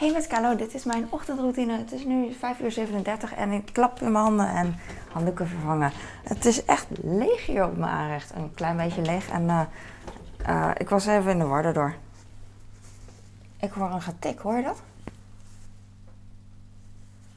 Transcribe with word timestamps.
Hey 0.00 0.12
met 0.12 0.26
Carlo, 0.26 0.56
dit 0.56 0.74
is 0.74 0.84
mijn 0.84 1.06
ochtendroutine. 1.10 1.78
Het 1.78 1.92
is 1.92 2.04
nu 2.04 2.32
5 2.32 2.60
uur 2.60 2.72
37 2.72 3.34
en 3.34 3.50
ik 3.52 3.68
klap 3.72 4.00
in 4.00 4.12
mijn 4.12 4.24
handen 4.24 4.48
en 4.48 4.76
handdoeken 5.12 5.46
vervangen. 5.46 5.92
Het 6.22 6.44
is 6.44 6.64
echt 6.64 6.86
leeg 7.02 7.46
hier 7.46 7.64
op 7.64 7.76
mijn 7.76 7.92
aanrecht. 7.92 8.34
Een 8.34 8.54
klein 8.54 8.76
beetje 8.76 9.02
leeg. 9.02 9.28
En 9.28 9.42
uh, 9.42 9.60
uh, 10.48 10.70
ik 10.76 10.88
was 10.88 11.06
even 11.06 11.30
in 11.30 11.38
de 11.38 11.44
war 11.44 11.62
daardoor. 11.62 11.94
Ik 13.58 13.70
hoor 13.70 13.90
een 13.90 14.02
getik, 14.02 14.38
hoor 14.38 14.56
je 14.56 14.62
dat? 14.62 14.82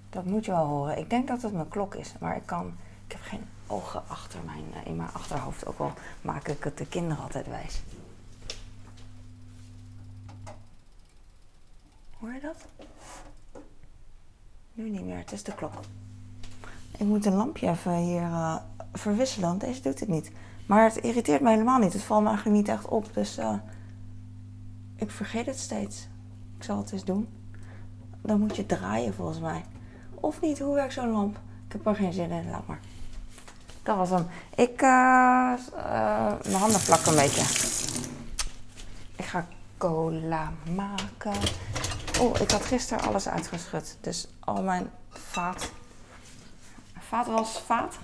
Dat 0.09 0.25
moet 0.25 0.45
je 0.45 0.51
wel 0.51 0.65
horen. 0.65 0.97
Ik 0.97 1.09
denk 1.09 1.27
dat 1.27 1.41
het 1.41 1.53
mijn 1.53 1.69
klok 1.69 1.95
is, 1.95 2.13
maar 2.19 2.35
ik 2.35 2.45
kan... 2.45 2.77
Ik 3.05 3.11
heb 3.11 3.21
geen 3.21 3.45
ogen 3.67 4.03
achter 4.07 4.39
mijn, 4.45 4.65
uh, 4.73 4.85
in 4.85 4.95
mijn 4.95 5.09
achterhoofd. 5.13 5.65
Ook 5.65 5.79
al 5.79 5.93
maak 6.21 6.47
ik 6.47 6.63
het 6.63 6.77
de 6.77 6.87
kinderen 6.87 7.23
altijd 7.23 7.47
wijs. 7.47 7.81
Hoor 12.23 12.33
je 12.33 12.39
dat? 12.39 12.65
Nu 14.73 14.89
niet 14.89 15.05
meer, 15.05 15.17
het 15.17 15.31
is 15.31 15.43
de 15.43 15.55
klok. 15.55 15.73
Ik 16.97 17.05
moet 17.05 17.25
een 17.25 17.35
lampje 17.35 17.69
even 17.69 17.95
hier 17.95 18.21
uh, 18.21 18.55
verwisselen, 18.93 19.47
want 19.47 19.61
deze 19.61 19.81
doet 19.81 19.99
het 19.99 20.09
niet. 20.09 20.31
Maar 20.65 20.83
het 20.83 20.97
irriteert 20.97 21.41
me 21.41 21.49
helemaal 21.49 21.79
niet. 21.79 21.93
Het 21.93 22.03
valt 22.03 22.21
me 22.21 22.27
eigenlijk 22.27 22.57
niet 22.57 22.67
echt 22.67 22.85
op. 22.85 23.13
Dus 23.13 23.37
uh, 23.37 23.53
ik 24.95 25.11
vergeet 25.11 25.45
het 25.45 25.59
steeds. 25.59 26.07
Ik 26.57 26.63
zal 26.63 26.77
het 26.77 26.91
eens 26.91 27.05
doen. 27.05 27.27
Dan 28.21 28.39
moet 28.39 28.55
je 28.55 28.65
draaien 28.65 29.13
volgens 29.13 29.39
mij. 29.39 29.65
Of 30.13 30.41
niet, 30.41 30.59
hoe 30.59 30.75
werkt 30.75 30.93
zo'n 30.93 31.11
lamp? 31.11 31.39
Ik 31.67 31.71
heb 31.71 31.85
er 31.85 31.95
geen 31.95 32.13
zin 32.13 32.31
in, 32.31 32.49
laat 32.49 32.67
maar. 32.67 32.79
Dat 33.83 33.97
was 33.97 34.09
hem. 34.09 34.25
Ik, 34.55 34.81
uh, 34.81 35.53
mijn 36.43 36.59
handen 36.59 36.79
vlakken 36.79 37.11
een 37.11 37.17
beetje. 37.17 37.41
Ik 39.15 39.25
ga 39.25 39.47
cola 39.77 40.51
maken. 40.75 41.41
Oh, 42.23 42.39
ik 42.39 42.51
had 42.51 42.65
gisteren 42.65 43.03
alles 43.03 43.27
uitgeschud. 43.27 43.97
Dus 44.01 44.27
al 44.39 44.61
mijn 44.61 44.89
vaat. 45.09 45.71
Vaatwasvaat 46.99 47.95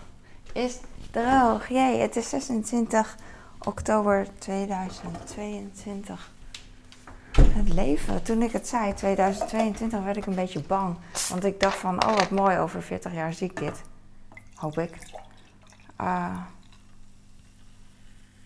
is 0.54 0.78
droog. 1.12 1.70
Jee, 1.70 2.00
het 2.00 2.16
is 2.16 2.30
26 2.30 3.16
oktober 3.60 4.28
2022. 4.38 6.32
Het 7.32 7.74
leven. 7.74 8.24
Toen 8.24 8.42
ik 8.42 8.52
het 8.52 8.68
zei, 8.68 8.94
2022, 8.94 10.04
werd 10.04 10.18
ik 10.18 10.26
een 10.26 10.36
beetje 10.36 10.62
bang. 10.62 10.96
Want 11.30 11.44
ik 11.44 11.60
dacht 11.60 11.78
van, 11.78 12.06
oh 12.06 12.16
wat 12.16 12.30
mooi, 12.30 12.58
over 12.58 12.84
40 12.84 13.14
jaar 13.14 13.34
zie 13.34 13.50
ik 13.50 13.58
dit. 13.58 13.82
Hoop 14.56 14.78
ik. 14.78 14.98
Uh, 16.02 16.38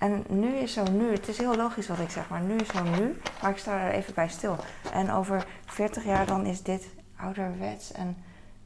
en 0.04 0.24
nu 0.30 0.56
is 0.56 0.74
zo 0.74 0.84
nu. 0.92 1.12
Het 1.12 1.28
is 1.28 1.38
heel 1.38 1.56
logisch 1.56 1.88
wat 1.88 2.00
ik 2.00 2.10
zeg, 2.10 2.30
maar 2.30 2.42
nu 2.42 2.56
is 2.56 2.68
zo 2.68 2.84
nu. 2.84 3.18
Maar 3.42 3.52
ik 3.52 3.58
sta 3.58 3.80
er 3.80 3.92
even 3.92 4.14
bij 4.14 4.30
stil. 4.30 4.56
En 4.92 5.12
over 5.12 5.46
40 5.66 6.04
jaar 6.04 6.26
dan 6.26 6.46
is 6.46 6.64
dit 6.64 6.90
ouderwets 7.16 7.92
en 7.92 8.18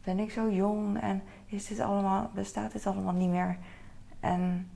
ben 0.04 0.20
ik 0.20 0.32
zo 0.32 0.50
jong 0.50 1.02
en 1.02 1.24
is 1.46 1.68
dit 1.68 1.80
allemaal, 1.80 2.32
bestaat 2.34 2.72
dit 2.72 2.86
allemaal 2.86 3.14
niet 3.14 3.30
meer. 3.30 3.58
En 4.20 4.70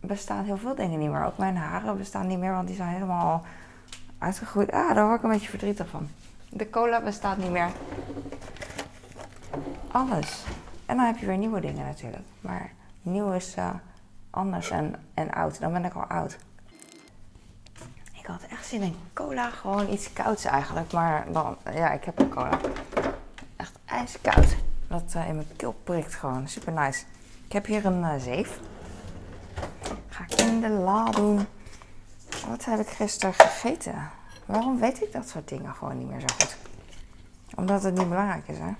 bestaan 0.00 0.44
heel 0.44 0.56
veel 0.56 0.74
dingen 0.74 0.98
niet 0.98 1.10
meer. 1.10 1.24
Ook 1.24 1.38
mijn 1.38 1.56
haren 1.56 1.96
bestaan 1.96 2.26
niet 2.26 2.38
meer, 2.38 2.52
want 2.52 2.66
die 2.66 2.76
zijn 2.76 2.92
helemaal 2.92 3.44
uitgegroeid. 4.18 4.72
Ah, 4.72 4.94
daar 4.94 5.06
word 5.06 5.18
ik 5.18 5.24
een 5.24 5.30
beetje 5.30 5.48
verdrietig 5.48 5.88
van. 5.88 6.08
De 6.48 6.70
cola 6.70 7.00
bestaat 7.00 7.36
niet 7.36 7.50
meer. 7.50 7.70
Alles. 9.90 10.44
En 10.86 10.96
dan 10.96 11.06
heb 11.06 11.18
je 11.18 11.26
weer 11.26 11.38
nieuwe 11.38 11.60
dingen 11.60 11.86
natuurlijk. 11.86 12.26
Maar 12.40 12.72
nieuw 13.02 13.32
is 13.32 13.56
uh, 13.56 13.74
anders 14.38 14.70
en, 14.70 14.94
en 15.14 15.30
oud. 15.30 15.60
Dan 15.60 15.72
ben 15.72 15.84
ik 15.84 15.94
al 15.94 16.04
oud. 16.04 16.36
Ik 18.12 18.26
had 18.26 18.42
echt 18.50 18.66
zin 18.66 18.82
in 18.82 18.96
cola. 19.12 19.50
Gewoon 19.50 19.92
iets 19.92 20.12
kouds 20.12 20.44
eigenlijk. 20.44 20.92
Maar 20.92 21.32
dan, 21.32 21.56
ja, 21.74 21.90
ik 21.90 22.04
heb 22.04 22.18
een 22.18 22.28
cola. 22.28 22.58
Echt 23.56 23.78
ijskoud. 23.84 24.56
Dat 24.88 25.12
uh, 25.16 25.28
in 25.28 25.34
mijn 25.34 25.56
keel 25.56 25.76
prikt 25.84 26.14
gewoon. 26.14 26.48
Super 26.48 26.72
nice. 26.72 27.04
Ik 27.46 27.52
heb 27.52 27.66
hier 27.66 27.86
een 27.86 28.00
uh, 28.00 28.14
zeef. 28.18 28.60
Ga 30.08 30.24
ik 30.28 30.40
in 30.40 30.60
de 30.60 30.68
la 30.68 31.10
doen. 31.10 31.46
Wat 32.48 32.64
heb 32.64 32.80
ik 32.80 32.88
gisteren 32.88 33.34
gegeten? 33.34 34.10
Waarom 34.46 34.80
weet 34.80 35.02
ik 35.02 35.12
dat 35.12 35.28
soort 35.28 35.48
dingen 35.48 35.74
gewoon 35.74 35.98
niet 35.98 36.08
meer 36.08 36.20
zo 36.20 36.26
goed? 36.38 36.56
Omdat 37.56 37.82
het 37.82 37.94
niet 37.94 38.08
belangrijk 38.08 38.48
is, 38.48 38.58
hè? 38.58 38.70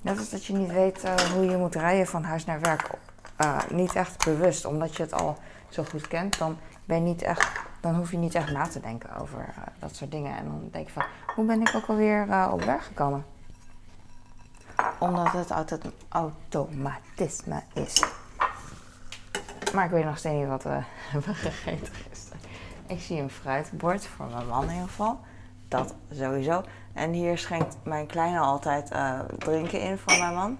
Net 0.00 0.18
als 0.18 0.30
dat 0.30 0.44
je 0.44 0.52
niet 0.52 0.72
weet 0.72 1.04
uh, 1.04 1.14
hoe 1.14 1.44
je 1.44 1.56
moet 1.56 1.74
rijden 1.74 2.06
van 2.06 2.24
huis 2.24 2.44
naar 2.44 2.60
werk. 2.60 2.90
Uh, 3.38 3.58
niet 3.70 3.94
echt 3.94 4.24
bewust, 4.24 4.64
omdat 4.64 4.96
je 4.96 5.02
het 5.02 5.12
al 5.12 5.36
zo 5.68 5.84
goed 5.84 6.08
kent, 6.08 6.38
dan, 6.38 6.58
ben 6.84 6.96
je 6.96 7.02
niet 7.02 7.22
echt, 7.22 7.60
dan 7.80 7.94
hoef 7.94 8.10
je 8.10 8.16
niet 8.16 8.34
echt 8.34 8.52
na 8.52 8.66
te 8.66 8.80
denken 8.80 9.16
over 9.16 9.38
uh, 9.38 9.64
dat 9.78 9.96
soort 9.96 10.10
dingen. 10.10 10.36
En 10.36 10.44
dan 10.44 10.68
denk 10.72 10.86
je 10.86 10.92
van, 10.92 11.04
hoe 11.34 11.44
ben 11.44 11.60
ik 11.60 11.74
ook 11.74 11.86
alweer 11.86 12.50
op 12.52 12.64
werk 12.64 12.82
gekomen? 12.82 13.24
Omdat 14.98 15.32
het 15.32 15.50
auto 15.50 15.78
automatisme 16.08 17.62
is. 17.72 18.04
Maar 19.74 19.84
ik 19.84 19.90
weet 19.90 20.04
nog 20.04 20.18
steeds 20.18 20.36
niet 20.38 20.48
wat 20.48 20.62
we 20.62 20.80
hebben 21.10 21.34
gegeten 21.34 21.94
gisteren. 21.94 22.40
Ik 22.86 23.00
zie 23.00 23.20
een 23.20 23.30
fruitbord, 23.30 24.06
voor 24.06 24.26
mijn 24.26 24.46
man 24.46 24.64
in 24.64 24.72
ieder 24.72 24.88
geval. 24.88 25.20
Dat 25.68 25.94
sowieso. 26.12 26.62
En 26.92 27.12
hier 27.12 27.38
schenkt 27.38 27.76
mijn 27.82 28.06
kleine 28.06 28.38
altijd 28.38 28.90
drinken 29.38 29.80
in 29.80 29.98
voor 29.98 30.18
mijn 30.18 30.34
man. 30.34 30.58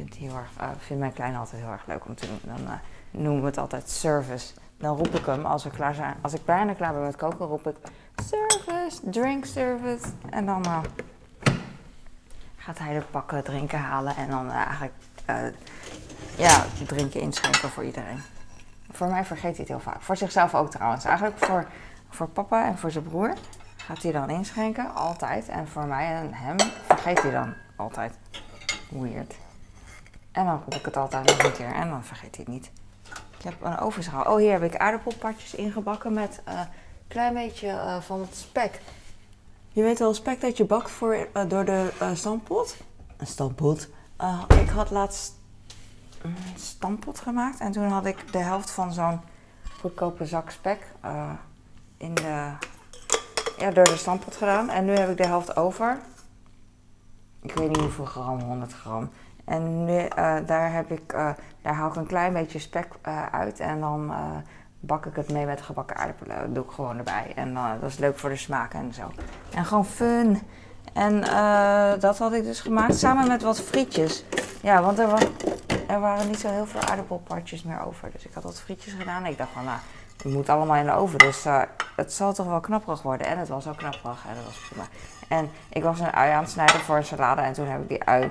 Vindt, 0.00 0.14
heel 0.14 0.36
erg, 0.36 0.50
uh, 0.60 0.68
vindt 0.78 1.00
mijn 1.00 1.12
kleine 1.12 1.38
altijd 1.38 1.62
heel 1.62 1.70
erg 1.70 1.86
leuk 1.86 2.06
om 2.06 2.14
te 2.14 2.26
doen. 2.26 2.40
Dan 2.42 2.60
uh, 2.60 2.72
noemen 3.10 3.40
we 3.40 3.46
het 3.46 3.58
altijd 3.58 3.90
service. 3.90 4.54
Dan 4.76 4.96
roep 4.96 5.14
ik 5.14 5.26
hem 5.26 5.46
als 5.46 5.64
we 5.64 5.70
klaar 5.70 5.94
zijn. 5.94 6.14
Als 6.20 6.32
ik 6.32 6.44
bijna 6.44 6.72
klaar 6.72 6.92
ben 6.92 7.02
met 7.02 7.16
koken, 7.16 7.46
roep 7.46 7.66
ik 7.66 7.76
service, 8.24 9.10
drink 9.10 9.44
service. 9.44 10.06
En 10.30 10.46
dan 10.46 10.64
gaat 12.56 12.78
hij 12.78 12.94
de 12.94 13.04
pakken 13.10 13.44
drinken 13.44 13.78
halen 13.78 14.16
en 14.16 14.30
dan 14.30 14.50
eigenlijk 14.50 14.92
ja, 16.36 16.64
drinken 16.86 17.20
inschenken 17.20 17.68
voor 17.68 17.84
iedereen. 17.84 18.22
Voor 18.90 19.08
mij 19.08 19.24
vergeet 19.24 19.56
hij 19.56 19.58
het 19.58 19.68
heel 19.68 19.80
vaak. 19.80 20.02
Voor 20.02 20.16
zichzelf 20.16 20.54
ook 20.54 20.70
trouwens. 20.70 21.04
Eigenlijk 21.04 21.38
voor, 21.38 21.66
voor 22.08 22.28
papa 22.28 22.66
en 22.66 22.78
voor 22.78 22.90
zijn 22.90 23.04
broer 23.04 23.34
gaat 23.76 24.02
hij 24.02 24.12
dan 24.12 24.30
inschenken, 24.30 24.94
altijd. 24.94 25.48
En 25.48 25.68
voor 25.68 25.86
mij 25.86 26.06
en 26.06 26.34
hem 26.34 26.56
vergeet 26.86 27.22
hij 27.22 27.30
dan 27.30 27.54
altijd. 27.76 28.18
Weird. 28.88 29.34
En 30.32 30.44
dan 30.44 30.62
roep 30.64 30.74
ik 30.74 30.84
het 30.84 30.96
altijd 30.96 31.26
nog 31.26 31.42
een 31.42 31.52
keer 31.52 31.72
en 31.72 31.90
dan 31.90 32.04
vergeet 32.04 32.36
hij 32.36 32.44
het 32.44 32.54
niet. 32.54 32.70
Ik 33.38 33.44
heb 33.44 33.54
een 33.62 33.78
ovenschaal. 33.78 34.32
Oh, 34.32 34.36
hier 34.36 34.52
heb 34.52 34.62
ik 34.62 34.76
aardappelpartjes 34.76 35.54
ingebakken 35.54 36.12
met 36.12 36.40
een 36.44 36.54
uh, 36.54 36.60
klein 37.08 37.34
beetje 37.34 37.66
uh, 37.66 38.00
van 38.00 38.20
het 38.20 38.36
spek. 38.36 38.80
Je 39.68 39.82
weet 39.82 39.98
wel, 39.98 40.14
spek 40.14 40.40
dat 40.40 40.56
je 40.56 40.64
bakt 40.64 40.90
voor, 40.90 41.14
uh, 41.14 41.48
door 41.48 41.64
de 41.64 41.90
stampot. 42.14 42.76
Een 43.16 43.26
stampot. 43.26 43.88
ik 44.60 44.68
had 44.68 44.90
laatst 44.90 45.34
een 46.22 46.36
stampot 46.56 47.20
gemaakt 47.20 47.60
en 47.60 47.72
toen 47.72 47.88
had 47.88 48.06
ik 48.06 48.32
de 48.32 48.38
helft 48.38 48.70
van 48.70 48.92
zo'n 48.92 49.20
goedkope 49.80 50.26
zak 50.26 50.50
spek 50.50 50.86
in 51.96 52.14
de 52.14 52.52
ja, 53.60 53.70
door 53.70 53.84
de 53.84 53.96
stampot 53.96 54.36
gedaan. 54.36 54.70
En 54.70 54.84
nu 54.84 54.92
heb 54.92 55.10
ik 55.10 55.16
de 55.16 55.26
helft 55.26 55.56
over. 55.56 56.00
Ik 57.42 57.54
weet 57.54 57.68
niet 57.68 57.80
hoeveel 57.80 58.04
gram, 58.04 58.40
100 58.40 58.72
gram. 58.72 59.10
En 59.50 59.84
nu, 59.84 59.98
uh, 59.98 60.36
daar, 60.46 60.72
heb 60.72 60.90
ik, 60.90 61.12
uh, 61.12 61.30
daar 61.62 61.74
haal 61.74 61.88
ik 61.88 61.96
een 61.96 62.06
klein 62.06 62.32
beetje 62.32 62.58
spek 62.58 62.88
uh, 63.08 63.26
uit. 63.26 63.60
En 63.60 63.80
dan 63.80 64.12
bak 64.80 65.06
ik 65.06 65.16
het 65.16 65.32
mee 65.32 65.46
met 65.46 65.60
gebakken 65.60 65.96
aardappelen. 65.96 66.36
Dat 66.40 66.54
doe 66.54 66.64
ik 66.64 66.70
gewoon 66.70 66.98
erbij. 66.98 67.32
En 67.34 67.54
dat 67.54 67.90
is 67.90 67.98
leuk 67.98 68.18
voor 68.18 68.30
de 68.30 68.36
smaak 68.36 68.74
en 68.74 68.94
zo. 68.94 69.02
En 69.54 69.64
gewoon 69.64 69.86
fun. 69.86 70.42
En 70.92 71.20
dat 72.00 72.18
had 72.18 72.32
ik 72.32 72.42
dus 72.42 72.60
gemaakt 72.60 72.94
samen 72.94 73.28
met 73.28 73.42
wat 73.42 73.60
frietjes. 73.60 74.24
Ja, 74.60 74.82
want 74.82 74.98
er, 74.98 75.08
er 75.86 76.00
waren 76.00 76.26
niet 76.26 76.40
zo 76.40 76.48
heel 76.48 76.66
veel 76.66 76.80
aardappelpartjes 76.80 77.62
meer 77.62 77.86
over. 77.86 78.10
Dus 78.12 78.26
ik 78.26 78.34
had 78.34 78.42
wat 78.42 78.60
frietjes 78.60 78.92
gedaan. 78.92 79.24
En 79.24 79.30
ik 79.30 79.38
dacht 79.38 79.50
van, 79.52 79.64
nou, 79.64 79.78
het 80.16 80.32
moet 80.32 80.48
allemaal 80.48 80.76
in 80.76 80.86
de 80.86 80.92
oven. 80.92 81.18
Dus 81.18 81.44
het 81.96 82.12
zal 82.12 82.32
toch 82.32 82.46
wel 82.46 82.60
knapperig 82.60 83.02
worden. 83.02 83.26
En 83.26 83.38
het 83.38 83.48
was 83.48 83.68
ook 83.68 83.76
knapperig 83.76 84.24
en 84.28 84.34
dat 84.34 84.44
was 84.44 84.68
prima. 84.68 84.84
En 85.28 85.50
ik 85.68 85.82
was 85.82 86.00
een 86.00 86.12
ui 86.12 86.32
aan 86.32 86.42
het 86.42 86.50
snijden 86.50 86.80
voor 86.80 86.96
een 86.96 87.04
salade. 87.04 87.40
En 87.40 87.52
toen 87.52 87.66
heb 87.66 87.80
ik 87.82 87.88
die 87.88 88.04
ui 88.04 88.30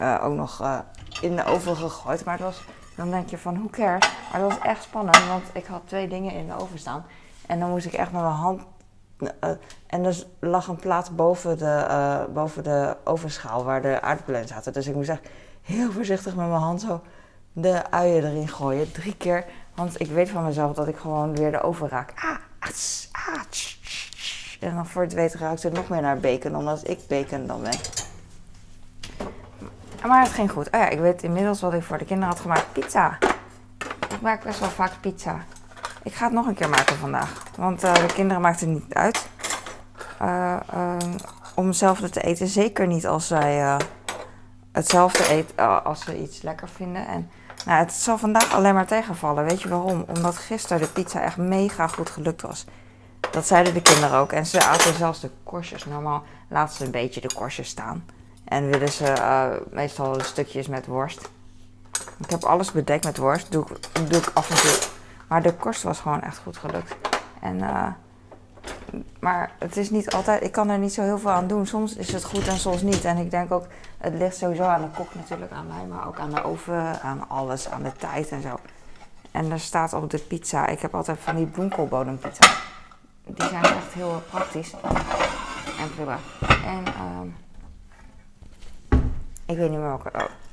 uh, 0.00 0.20
ook 0.22 0.34
nog 0.34 0.62
uh, 0.62 0.78
in 1.20 1.36
de 1.36 1.44
oven 1.44 1.76
gegooid. 1.76 2.24
Maar 2.24 2.34
het 2.34 2.42
was, 2.42 2.62
dan 2.96 3.10
denk 3.10 3.28
je 3.28 3.38
van, 3.38 3.56
hoe 3.56 3.70
cares? 3.70 4.10
Maar 4.32 4.40
dat 4.40 4.50
was 4.50 4.62
echt 4.62 4.82
spannend, 4.82 5.26
want 5.26 5.44
ik 5.52 5.66
had 5.66 5.82
twee 5.84 6.08
dingen 6.08 6.32
in 6.32 6.46
de 6.46 6.60
oven 6.60 6.78
staan. 6.78 7.04
En 7.46 7.60
dan 7.60 7.70
moest 7.70 7.86
ik 7.86 7.92
echt 7.92 8.12
met 8.12 8.22
mijn 8.22 8.34
hand... 8.34 8.62
en 9.86 10.04
er 10.04 10.26
lag 10.40 10.66
een 10.66 10.76
plaat 10.76 11.16
boven 11.16 11.58
de, 11.58 12.26
boven 12.34 12.62
de 12.64 12.96
ovenschaal 13.04 13.64
waar 13.64 13.82
de 13.82 14.00
aardappelen 14.00 14.48
zaten. 14.48 14.72
Dus 14.72 14.86
ik 14.86 14.94
moest 14.94 15.08
echt 15.08 15.28
heel 15.62 15.92
voorzichtig 15.92 16.34
met 16.34 16.48
mijn 16.48 16.60
hand 16.60 16.80
zo 16.80 17.00
de 17.52 17.90
uien 17.90 18.24
erin 18.24 18.48
gooien. 18.48 18.92
Drie 18.92 19.16
keer 19.16 19.44
want 19.78 20.00
ik 20.00 20.06
weet 20.06 20.30
van 20.30 20.44
mezelf 20.44 20.74
dat 20.74 20.88
ik 20.88 20.96
gewoon 20.96 21.36
weer 21.36 21.50
de 21.50 21.62
oven 21.62 21.88
raak. 21.88 22.12
Ah, 22.16 22.36
ats, 22.58 23.08
ah, 23.12 23.42
tsch, 23.50 23.80
tsch. 23.80 24.56
En 24.60 24.74
dan 24.74 24.86
voor 24.86 25.02
het 25.02 25.12
weten 25.12 25.40
ruikt 25.40 25.62
het 25.62 25.72
nog 25.72 25.88
meer 25.88 26.00
naar 26.00 26.18
bacon, 26.18 26.56
omdat 26.56 26.88
ik 26.88 26.98
bacon 27.08 27.46
dan 27.46 27.62
ben. 27.62 27.97
Maar 30.06 30.22
het 30.22 30.32
ging 30.32 30.50
goed. 30.50 30.66
Oh 30.66 30.80
ja, 30.80 30.88
ik 30.88 30.98
weet 30.98 31.22
inmiddels 31.22 31.60
wat 31.60 31.72
ik 31.72 31.82
voor 31.82 31.98
de 31.98 32.04
kinderen 32.04 32.32
had 32.32 32.40
gemaakt. 32.42 32.72
Pizza. 32.72 33.18
Ik 34.08 34.20
maak 34.20 34.42
best 34.44 34.60
wel 34.60 34.68
vaak 34.68 34.92
pizza. 35.00 35.44
Ik 36.02 36.14
ga 36.14 36.24
het 36.24 36.34
nog 36.34 36.46
een 36.46 36.54
keer 36.54 36.68
maken 36.68 36.96
vandaag. 36.96 37.42
Want 37.56 37.84
uh, 37.84 37.94
de 37.94 38.12
kinderen 38.14 38.42
maakt 38.42 38.60
het 38.60 38.68
niet 38.68 38.94
uit. 38.94 39.28
uh, 40.22 40.56
om 41.54 41.66
hetzelfde 41.66 42.10
te 42.10 42.20
eten. 42.20 42.46
Zeker 42.46 42.86
niet 42.86 43.06
als 43.06 43.26
zij 43.26 43.76
hetzelfde 44.72 45.28
eten 45.28 45.84
als 45.84 46.04
ze 46.04 46.20
iets 46.20 46.42
lekker 46.42 46.68
vinden. 46.68 47.06
En 47.06 47.30
nou, 47.64 47.78
het 47.78 47.92
zal 47.92 48.18
vandaag 48.18 48.54
alleen 48.54 48.74
maar 48.74 48.86
tegenvallen. 48.86 49.44
Weet 49.44 49.62
je 49.62 49.68
waarom? 49.68 50.04
Omdat 50.08 50.36
gisteren 50.36 50.80
de 50.80 50.88
pizza 50.88 51.20
echt 51.20 51.36
mega 51.36 51.86
goed 51.86 52.10
gelukt 52.10 52.42
was. 52.42 52.64
Dat 53.30 53.46
zeiden 53.46 53.74
de 53.74 53.82
kinderen 53.82 54.18
ook. 54.18 54.32
En 54.32 54.46
ze 54.46 54.64
aten 54.64 54.94
zelfs 54.94 55.20
de 55.20 55.30
korstjes. 55.42 55.84
Normaal 55.84 56.22
laten 56.48 56.76
ze 56.76 56.84
een 56.84 56.90
beetje 56.90 57.20
de 57.20 57.34
korstjes 57.34 57.68
staan. 57.68 58.04
En 58.48 58.70
willen 58.70 58.92
ze 58.92 59.60
meestal 59.70 60.20
stukjes 60.20 60.68
met 60.68 60.86
worst. 60.86 61.28
Ik 62.18 62.30
heb 62.30 62.44
alles 62.44 62.72
bedekt 62.72 63.04
met 63.04 63.16
worst. 63.16 63.52
Doe, 63.52 63.66
doe 63.92 64.18
ik 64.18 64.30
af 64.34 64.50
en 64.50 64.56
toe. 64.56 64.88
Maar 65.28 65.42
de 65.42 65.54
korst 65.54 65.82
was 65.82 66.00
gewoon 66.00 66.22
echt 66.22 66.38
goed 66.38 66.56
gelukt. 66.56 66.96
En, 67.40 67.56
uh, 67.56 67.86
maar 69.20 69.50
het 69.58 69.76
is 69.76 69.90
niet 69.90 70.12
altijd, 70.12 70.42
ik 70.42 70.52
kan 70.52 70.68
er 70.68 70.78
niet 70.78 70.92
zo 70.92 71.02
heel 71.02 71.18
veel 71.18 71.30
aan 71.30 71.46
doen. 71.46 71.66
Soms 71.66 71.96
is 71.96 72.12
het 72.12 72.24
goed 72.24 72.46
en 72.48 72.58
soms 72.58 72.82
niet. 72.82 73.04
En 73.04 73.16
ik 73.16 73.30
denk 73.30 73.52
ook, 73.52 73.66
het 73.98 74.14
ligt 74.14 74.36
sowieso 74.36 74.62
aan 74.62 74.82
de 74.82 74.88
kok 74.96 75.14
natuurlijk, 75.14 75.52
aan 75.52 75.66
mij, 75.66 75.86
maar 75.86 76.06
ook 76.06 76.18
aan 76.18 76.30
de 76.30 76.44
oven, 76.44 77.00
aan 77.02 77.28
alles, 77.28 77.68
aan 77.68 77.82
de 77.82 77.92
tijd 77.92 78.28
en 78.28 78.42
zo. 78.42 78.58
En 79.30 79.50
er 79.50 79.60
staat 79.60 79.92
op 79.92 80.10
de 80.10 80.18
pizza, 80.18 80.66
ik 80.66 80.80
heb 80.80 80.94
altijd 80.94 81.18
van 81.20 81.36
die 81.36 81.46
bloemkoolbodempizza. 81.46 82.50
Die 83.24 83.48
zijn 83.48 83.64
echt 83.64 83.92
heel 83.92 84.22
praktisch 84.30 84.72
en 85.78 85.94
prima. 85.94 86.18
En 86.64 86.82
uh, 86.86 87.32
ik 89.48 89.56
weet 89.56 89.70
niet 89.70 89.78
meer 89.78 89.98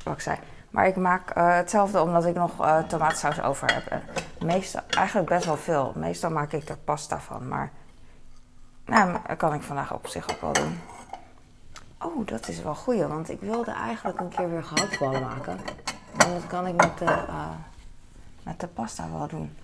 wat, 0.04 0.16
ik 0.16 0.20
zei. 0.20 0.38
Maar 0.70 0.88
ik 0.88 0.96
maak 0.96 1.38
uh, 1.38 1.56
hetzelfde 1.56 2.02
omdat 2.02 2.26
ik 2.26 2.36
nog 2.36 2.62
uh, 2.62 2.78
tomatensaus 2.84 3.42
over 3.42 3.74
heb. 3.74 4.02
Meestal, 4.40 4.82
eigenlijk 4.90 5.30
best 5.30 5.46
wel 5.46 5.58
veel. 5.58 5.94
Meestal 5.96 6.30
maak 6.30 6.52
ik 6.52 6.70
er 6.70 6.78
pasta 6.78 7.20
van. 7.20 7.48
Maar 7.48 7.72
nou, 8.86 9.20
kan 9.38 9.54
ik 9.54 9.62
vandaag 9.62 9.94
op 9.94 10.08
zich 10.08 10.30
ook 10.30 10.42
wel 10.42 10.54
doen. 10.54 10.80
Oh, 12.00 12.28
dat 12.28 12.48
is 12.48 12.62
wel 12.62 12.76
goed. 12.76 13.00
Want 13.00 13.30
ik 13.30 13.40
wilde 13.40 13.72
eigenlijk 13.72 14.20
een 14.20 14.30
keer 14.30 14.50
weer 14.50 14.64
gehaktballen 14.64 15.22
maken. 15.22 15.60
En 16.18 16.34
dat 16.34 16.48
kan 16.48 16.68
ik 16.68 16.76
met 16.76 16.98
de, 16.98 17.06
uh, 17.06 17.50
met 18.44 18.60
de 18.60 18.68
pasta 18.68 19.12
wel 19.12 19.28
doen. 19.28 19.58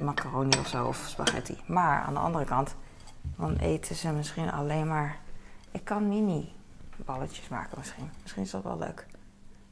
macaroni 0.00 0.58
of 0.58 0.66
zo, 0.66 0.86
of 0.86 0.96
spaghetti. 0.96 1.60
Maar 1.66 2.02
aan 2.02 2.14
de 2.14 2.20
andere 2.20 2.44
kant, 2.44 2.74
dan 3.36 3.56
eten 3.56 3.94
ze 3.94 4.12
misschien 4.12 4.52
alleen 4.52 4.88
maar... 4.88 5.16
Ik 5.70 5.84
kan 5.84 6.08
mini 6.08 6.53
balletjes 6.96 7.48
maken 7.48 7.78
misschien. 7.78 8.10
Misschien 8.22 8.42
is 8.42 8.50
dat 8.50 8.62
wel 8.62 8.78
leuk. 8.78 9.06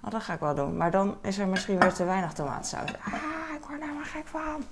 Oh, 0.05 0.11
dat 0.11 0.23
ga 0.23 0.33
ik 0.33 0.41
wel 0.41 0.55
doen. 0.55 0.77
Maar 0.77 0.91
dan 0.91 1.17
is 1.23 1.39
er 1.39 1.49
misschien 1.49 1.79
weer 1.79 1.93
te 1.93 2.05
weinig 2.05 2.33
tomatensaus. 2.33 2.91
Ah, 3.05 3.13
ik 3.55 3.65
word 3.69 3.81
daar 3.81 3.95
maar 3.95 4.05
gek 4.05 4.27
van. 4.27 4.65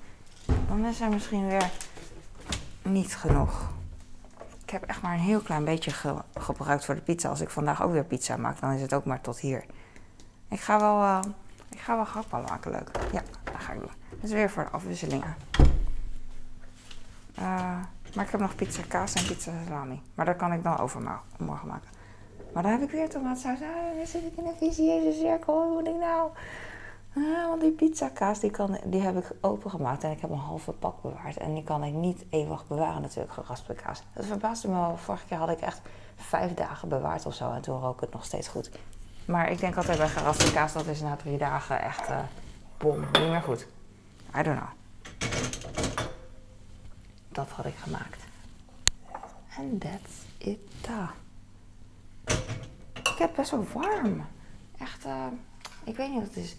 Dan 0.68 0.84
is 0.84 1.00
er 1.00 1.08
misschien 1.08 1.48
weer 1.48 1.70
niet 2.82 3.16
genoeg. 3.16 3.70
Ik 4.62 4.70
heb 4.70 4.84
echt 4.84 5.02
maar 5.02 5.12
een 5.12 5.18
heel 5.18 5.40
klein 5.40 5.64
beetje 5.64 5.90
gebruikt 6.34 6.84
voor 6.84 6.94
de 6.94 7.00
pizza. 7.00 7.28
Als 7.28 7.40
ik 7.40 7.50
vandaag 7.50 7.82
ook 7.82 7.92
weer 7.92 8.04
pizza 8.04 8.36
maak, 8.36 8.60
dan 8.60 8.70
is 8.70 8.80
het 8.80 8.94
ook 8.94 9.04
maar 9.04 9.20
tot 9.20 9.38
hier. 9.38 9.64
Ik 10.48 10.60
ga 10.60 10.80
wel, 10.80 11.00
uh, 11.00 11.20
ik 11.68 11.80
ga 11.80 11.96
wel 11.96 12.06
gehaktballen 12.06 12.48
maken, 12.48 12.70
leuk. 12.70 12.90
Ja, 13.12 13.22
dat 13.44 13.54
ga 13.58 13.72
ik 13.72 13.78
doen. 13.78 13.90
Dat 14.10 14.22
is 14.22 14.32
weer 14.32 14.50
voor 14.50 14.64
de 14.64 14.70
afwisselingen. 14.70 15.36
Uh, 17.38 17.44
maar 18.14 18.24
ik 18.24 18.30
heb 18.30 18.40
nog 18.40 18.54
pizza 18.54 18.82
kaas 18.88 19.12
en 19.14 19.26
pizza 19.26 19.52
salami. 19.66 20.02
Maar 20.14 20.26
dat 20.26 20.36
kan 20.36 20.52
ik 20.52 20.62
dan 20.62 20.78
overmorgen 20.78 21.68
maken. 21.68 21.88
Maar 22.52 22.62
dan 22.62 22.72
heb 22.72 22.82
ik 22.82 22.90
weer 22.90 23.08
tomaatsaus. 23.08 23.58
Ah, 23.60 23.96
dan 23.96 24.06
zit 24.06 24.22
ik 24.22 24.36
in 24.36 24.46
een 24.46 24.56
visieuze 24.56 25.18
cirkel. 25.18 25.54
Wat 25.54 25.68
moet 25.68 25.86
ik 25.86 26.00
nou? 26.00 26.30
Ah, 27.16 27.48
want 27.48 27.60
die 27.60 27.70
pizzakaas 27.70 28.40
die, 28.40 28.50
kan, 28.50 28.78
die 28.84 29.00
heb 29.00 29.16
ik 29.16 29.32
opengemaakt 29.40 30.04
en 30.04 30.10
ik 30.10 30.20
heb 30.20 30.30
een 30.30 30.36
halve 30.36 30.72
pak 30.72 31.02
bewaard. 31.02 31.36
En 31.36 31.54
die 31.54 31.64
kan 31.64 31.84
ik 31.84 31.92
niet 31.92 32.24
eeuwig 32.30 32.66
bewaren 32.66 33.02
natuurlijk, 33.02 33.32
geraspte 33.32 33.74
kaas. 33.74 34.02
Dat 34.14 34.26
verbaasde 34.26 34.68
me 34.68 34.74
wel. 34.74 34.96
Vorige 34.96 35.26
keer 35.26 35.38
had 35.38 35.50
ik 35.50 35.60
echt 35.60 35.80
vijf 36.16 36.54
dagen 36.54 36.88
bewaard 36.88 37.26
of 37.26 37.34
zo 37.34 37.52
en 37.52 37.60
toen 37.60 37.80
rook 37.80 38.00
het 38.00 38.12
nog 38.12 38.24
steeds 38.24 38.48
goed. 38.48 38.70
Maar 39.24 39.50
ik 39.50 39.58
denk 39.58 39.76
altijd 39.76 39.98
bij 39.98 40.08
geraspte 40.08 40.52
kaas, 40.52 40.72
dat 40.72 40.86
is 40.86 41.00
na 41.00 41.16
drie 41.16 41.38
dagen 41.38 41.82
echt 41.82 42.08
uh, 42.08 42.18
bom, 42.78 43.00
niet 43.00 43.28
meer 43.28 43.42
goed. 43.42 43.66
I 44.38 44.42
don't 44.42 44.58
know. 44.58 44.70
Dat 47.28 47.48
had 47.48 47.66
ik 47.66 47.76
gemaakt. 47.76 48.24
En 49.56 49.78
that's 49.78 50.12
it. 50.38 50.58
Ik 52.94 53.14
heb 53.18 53.30
best 53.36 53.50
wel 53.50 53.66
warm. 53.72 54.26
Echt, 54.78 55.06
uh, 55.06 55.26
ik 55.84 55.96
weet 55.96 56.08
niet 56.08 56.18
wat 56.18 56.34
het 56.34 56.36
is. 56.36 56.56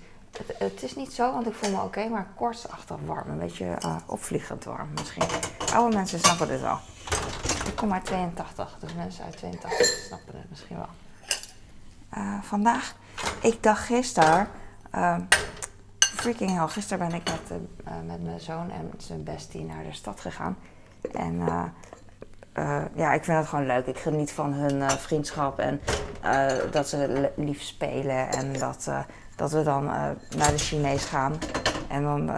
Het, 0.57 0.83
is 0.83 0.95
niet 0.95 1.13
zo, 1.13 1.33
want 1.33 1.47
ik 1.47 1.53
voel 1.53 1.69
me 1.69 1.75
oké, 1.75 1.85
okay, 1.85 2.07
maar 2.07 2.27
kortsachtig 2.35 2.97
warm. 3.05 3.29
Een 3.29 3.39
beetje 3.39 3.77
uh, 3.85 3.95
opvliegend 4.05 4.63
warm 4.63 4.89
misschien. 4.93 5.23
Oude 5.73 5.95
mensen 5.95 6.19
snappen 6.19 6.47
dit 6.47 6.61
wel. 6.61 6.77
Ik 7.65 7.75
kom 7.75 7.93
uit 7.93 8.05
82, 8.05 8.77
dus 8.79 8.93
mensen 8.93 9.23
uit 9.23 9.37
82 9.37 9.85
snappen 9.85 10.37
het 10.37 10.49
misschien 10.49 10.77
wel. 10.77 10.89
Uh, 12.17 12.41
vandaag, 12.41 12.95
ik 13.41 13.63
dacht 13.63 13.85
gisteren, 13.85 14.47
freaking 15.99 16.49
hell, 16.49 16.67
gisteren 16.67 17.07
ben 17.07 17.17
ik 17.17 17.29
met, 17.29 17.61
met 18.05 18.23
mijn 18.23 18.39
zoon 18.39 18.71
en 18.71 18.91
zijn 18.97 19.23
bestie 19.23 19.63
naar 19.63 19.83
de 19.83 19.93
stad 19.93 20.21
gegaan. 20.21 20.57
En 21.11 21.41
uh, 22.57 22.81
ja, 22.93 23.13
ik 23.13 23.23
vind 23.23 23.37
het 23.37 23.47
gewoon 23.47 23.65
leuk. 23.65 23.85
Ik 23.85 23.97
geniet 23.97 24.31
van 24.31 24.53
hun 24.53 24.75
uh, 24.75 24.89
vriendschap 24.89 25.59
en 25.59 25.81
uh, 26.25 26.45
dat 26.71 26.87
ze 26.87 27.31
lief 27.35 27.61
spelen 27.61 28.31
en 28.31 28.53
dat, 28.53 28.89
dat 29.35 29.51
we 29.51 29.63
dan 29.63 29.85
naar 30.35 30.51
de 30.51 30.57
Chinees 30.57 31.05
gaan 31.05 31.33
en 31.87 32.03
dan 32.03 32.31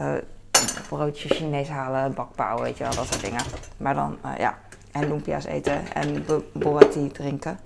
broodje 0.89 1.29
Chinees 1.29 1.69
halen, 1.69 2.13
bakpauw, 2.13 2.61
weet 2.61 2.77
je 2.77 2.83
wel, 2.83 2.95
dat 2.95 3.05
soort 3.05 3.21
dingen. 3.21 3.41
Maar 3.77 3.93
dan, 3.93 4.17
ja, 4.37 4.57
en 4.91 5.07
lumpia's 5.07 5.45
eten 5.45 5.93
en 5.93 6.25
boba 6.53 6.85
drinken. 7.11 7.59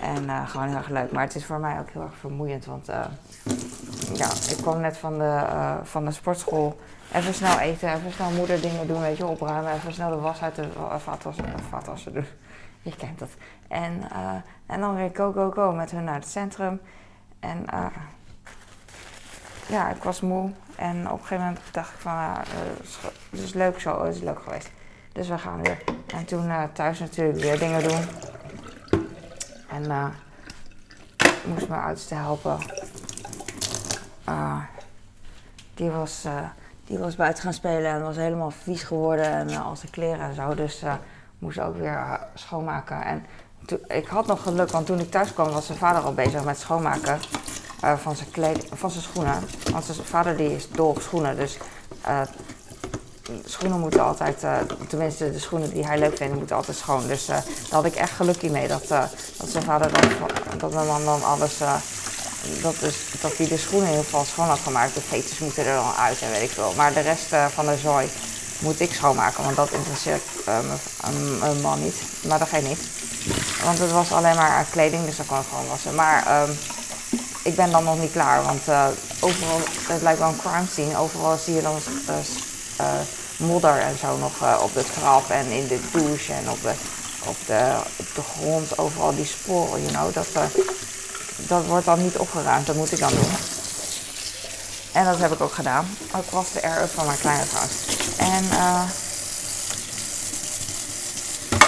En 0.00 0.46
gewoon 0.46 0.66
heel 0.66 0.76
erg 0.76 0.88
leuk. 0.88 1.12
Maar 1.12 1.24
het 1.24 1.34
is 1.34 1.44
voor 1.44 1.58
mij 1.58 1.78
ook 1.78 1.90
heel 1.90 2.02
erg 2.02 2.16
vermoeiend, 2.16 2.64
want 2.64 2.88
ja, 4.22 4.30
ik 4.50 4.56
kwam 4.56 4.80
net 4.80 4.96
van 4.96 5.18
de, 5.18 5.44
van 5.82 6.04
de 6.04 6.10
sportschool 6.10 6.78
Even 7.12 7.34
snel 7.34 7.58
eten, 7.58 7.94
even 7.94 8.12
snel 8.12 8.30
moeder 8.30 8.60
dingen 8.60 8.86
doen, 8.86 9.00
weet 9.00 9.16
je, 9.16 9.26
opruimen. 9.26 9.72
Even 9.72 9.92
snel 9.92 10.10
de 10.10 10.16
was 10.16 10.42
uit 10.42 10.54
de 10.54 10.68
vaatwasser 11.70 12.12
doen. 12.12 12.26
Je 12.82 12.96
kent 12.96 13.18
dat. 13.18 13.28
En, 13.68 14.02
uh, 14.12 14.34
en 14.66 14.80
dan 14.80 14.94
weer 14.94 15.10
go, 15.14 15.32
go, 15.32 15.50
go 15.50 15.72
met 15.72 15.90
hun 15.90 16.04
naar 16.04 16.14
het 16.14 16.28
centrum. 16.28 16.80
En 17.40 17.66
uh, 17.74 17.86
ja, 19.66 19.90
ik 19.90 20.02
was 20.02 20.20
moe. 20.20 20.50
En 20.76 21.10
op 21.10 21.12
een 21.12 21.26
gegeven 21.26 21.44
moment 21.44 21.60
dacht 21.72 21.94
ik 21.94 22.00
van, 22.00 22.18
het 23.30 23.40
is 23.40 23.52
leuk 23.52 23.80
zo, 23.80 24.04
het 24.04 24.14
is 24.14 24.22
leuk 24.22 24.42
geweest. 24.42 24.70
Dus 25.12 25.28
we 25.28 25.38
gaan 25.38 25.62
weer. 25.62 25.82
En 26.06 26.24
toen 26.24 26.52
thuis 26.72 26.98
natuurlijk 26.98 27.38
weer 27.38 27.58
dingen 27.58 27.82
doen. 27.88 28.04
En 29.68 30.12
moest 31.44 31.68
mijn 31.68 31.82
oudste 31.82 32.14
helpen. 32.14 32.58
Die 35.74 35.90
was 35.90 36.26
die 36.92 36.98
was 36.98 37.16
buiten 37.16 37.42
gaan 37.42 37.52
spelen 37.52 37.90
en 37.90 38.02
was 38.02 38.16
helemaal 38.16 38.50
vies 38.50 38.82
geworden 38.82 39.24
en 39.24 39.50
uh, 39.50 39.66
al 39.66 39.76
zijn 39.76 39.90
kleren 39.90 40.20
en 40.20 40.34
zo. 40.34 40.54
Dus 40.54 40.82
uh, 40.82 40.94
moest 41.38 41.60
ook 41.60 41.76
weer 41.76 42.20
schoonmaken. 42.34 43.02
En 43.04 43.26
ik 43.88 44.06
had 44.06 44.26
nog 44.26 44.42
geluk, 44.42 44.70
want 44.70 44.86
toen 44.86 45.00
ik 45.00 45.10
thuis 45.10 45.32
kwam 45.34 45.50
was 45.50 45.66
zijn 45.66 45.78
vader 45.78 46.02
al 46.02 46.14
bezig 46.14 46.44
met 46.44 46.58
schoonmaken 46.58 47.18
van, 47.96 48.16
zijn 48.16 48.30
kleding, 48.30 48.64
van 48.72 48.90
zijn 48.90 49.02
schoenen. 49.02 49.40
Want 49.70 49.84
zijn 49.84 50.06
vader 50.06 50.36
die 50.36 50.54
is 50.54 50.70
dol 50.70 50.88
op 50.88 51.00
schoenen, 51.00 51.36
dus 51.36 51.58
schoenen 53.44 53.80
moeten 53.80 54.04
altijd, 54.04 54.44
tenminste 54.88 55.32
de 55.32 55.38
schoenen 55.38 55.70
die 55.70 55.86
hij 55.86 55.98
leuk 55.98 56.16
vindt, 56.16 56.36
moeten 56.36 56.56
altijd 56.56 56.76
schoon. 56.76 57.06
Dus 57.06 57.26
daar 57.26 57.44
had 57.70 57.84
ik 57.84 57.94
echt 57.94 58.12
geluk 58.12 58.50
mee 58.50 58.68
dat, 58.68 58.88
dat 58.88 59.48
zijn 59.48 59.64
vader 59.64 59.92
dan, 59.92 60.10
dat 60.58 60.72
mijn 60.72 60.86
man 60.86 61.04
dan 61.04 61.24
alles 61.24 61.60
dat, 62.62 62.74
is, 62.80 62.94
dat 63.20 63.36
hij 63.36 63.48
de 63.48 63.58
schoenen 63.58 63.88
ieder 63.88 64.04
geval 64.04 64.24
schoon 64.24 64.48
had 64.48 64.58
gemaakt. 64.62 64.94
De 64.94 65.00
veters 65.08 65.38
moeten 65.38 65.66
er 65.66 65.74
dan 65.74 65.94
uit 65.94 66.20
en 66.20 66.30
weet 66.30 66.42
ik 66.42 66.50
veel. 66.50 66.72
Maar 66.76 66.92
de 66.92 67.00
rest 67.00 67.32
uh, 67.32 67.46
van 67.46 67.66
de 67.66 67.76
zooi 67.82 68.10
moet 68.58 68.80
ik 68.80 68.94
schoonmaken, 68.94 69.44
want 69.44 69.56
dat 69.56 69.70
interesseert 69.70 70.22
uh, 70.48 70.58
mijn 71.40 71.60
man 71.60 71.82
niet. 71.82 71.94
Maar 72.20 72.38
dat 72.38 72.48
geeft 72.48 72.66
niet. 72.66 72.80
Want 73.64 73.78
het 73.78 73.90
was 73.90 74.12
alleen 74.12 74.36
maar 74.36 74.66
kleding, 74.70 75.04
dus 75.04 75.16
dat 75.16 75.26
kon 75.26 75.38
ik 75.38 75.44
gewoon 75.48 75.68
wassen. 75.68 75.94
Maar 75.94 76.26
uh, 76.26 76.42
ik 77.42 77.56
ben 77.56 77.70
dan 77.70 77.84
nog 77.84 77.98
niet 77.98 78.12
klaar, 78.12 78.42
want 78.42 78.68
uh, 78.68 78.86
overal, 79.20 79.60
het 79.88 80.02
lijkt 80.02 80.18
wel 80.18 80.28
een 80.28 80.36
crime 80.36 80.66
scene. 80.72 80.98
Overal 80.98 81.38
zie 81.44 81.54
je 81.54 81.62
dan 81.62 81.80
modder 83.36 83.78
en 83.78 83.98
zo 83.98 84.16
nog 84.16 84.62
op 84.62 84.74
het 84.74 84.86
graf 84.98 85.30
en 85.30 85.46
in 85.46 85.66
de 85.66 85.80
douche 85.92 86.32
en 86.32 86.50
op 86.50 86.62
de, 86.62 86.72
op 87.24 87.36
de, 87.46 87.76
op 87.96 88.06
de 88.14 88.22
grond. 88.22 88.78
Overal 88.78 89.14
die 89.14 89.26
sporen, 89.26 89.82
you 89.82 89.92
know. 89.92 90.14
Dat, 90.14 90.26
dat 91.52 91.66
wordt 91.66 91.86
dan 91.86 92.02
niet 92.02 92.16
opgeruimd, 92.16 92.66
dat 92.66 92.76
moet 92.76 92.92
ik 92.92 92.98
dan 92.98 93.10
doen. 93.10 93.36
En 94.92 95.04
dat 95.04 95.18
heb 95.18 95.32
ik 95.32 95.40
ook 95.40 95.52
gedaan. 95.52 95.96
Ik 96.00 96.30
was 96.30 96.52
de 96.52 96.62
air 96.62 96.88
van 96.94 97.06
mijn 97.06 97.18
kleine 97.18 97.46
trouwens. 97.48 97.74
En 98.16 98.44
uh, 98.44 98.82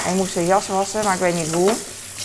ik 0.08 0.14
moest 0.14 0.32
zijn 0.32 0.46
jas 0.46 0.66
wassen, 0.66 1.04
maar 1.04 1.14
ik 1.14 1.20
weet 1.20 1.34
niet 1.34 1.52
hoe. 1.52 1.72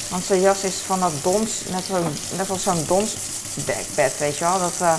Want 0.10 0.24
zijn 0.26 0.42
jas 0.42 0.62
is 0.62 0.76
van 0.86 1.00
dat 1.00 1.12
dons, 1.22 1.52
net, 1.70 1.84
zo, 1.86 2.04
net 2.38 2.50
als 2.50 2.64
zo'n 2.64 2.86
donsbed, 2.88 4.18
weet 4.18 4.38
je 4.38 4.46
wel. 4.46 4.60
Dat, 4.60 4.74
uh, 4.82 4.94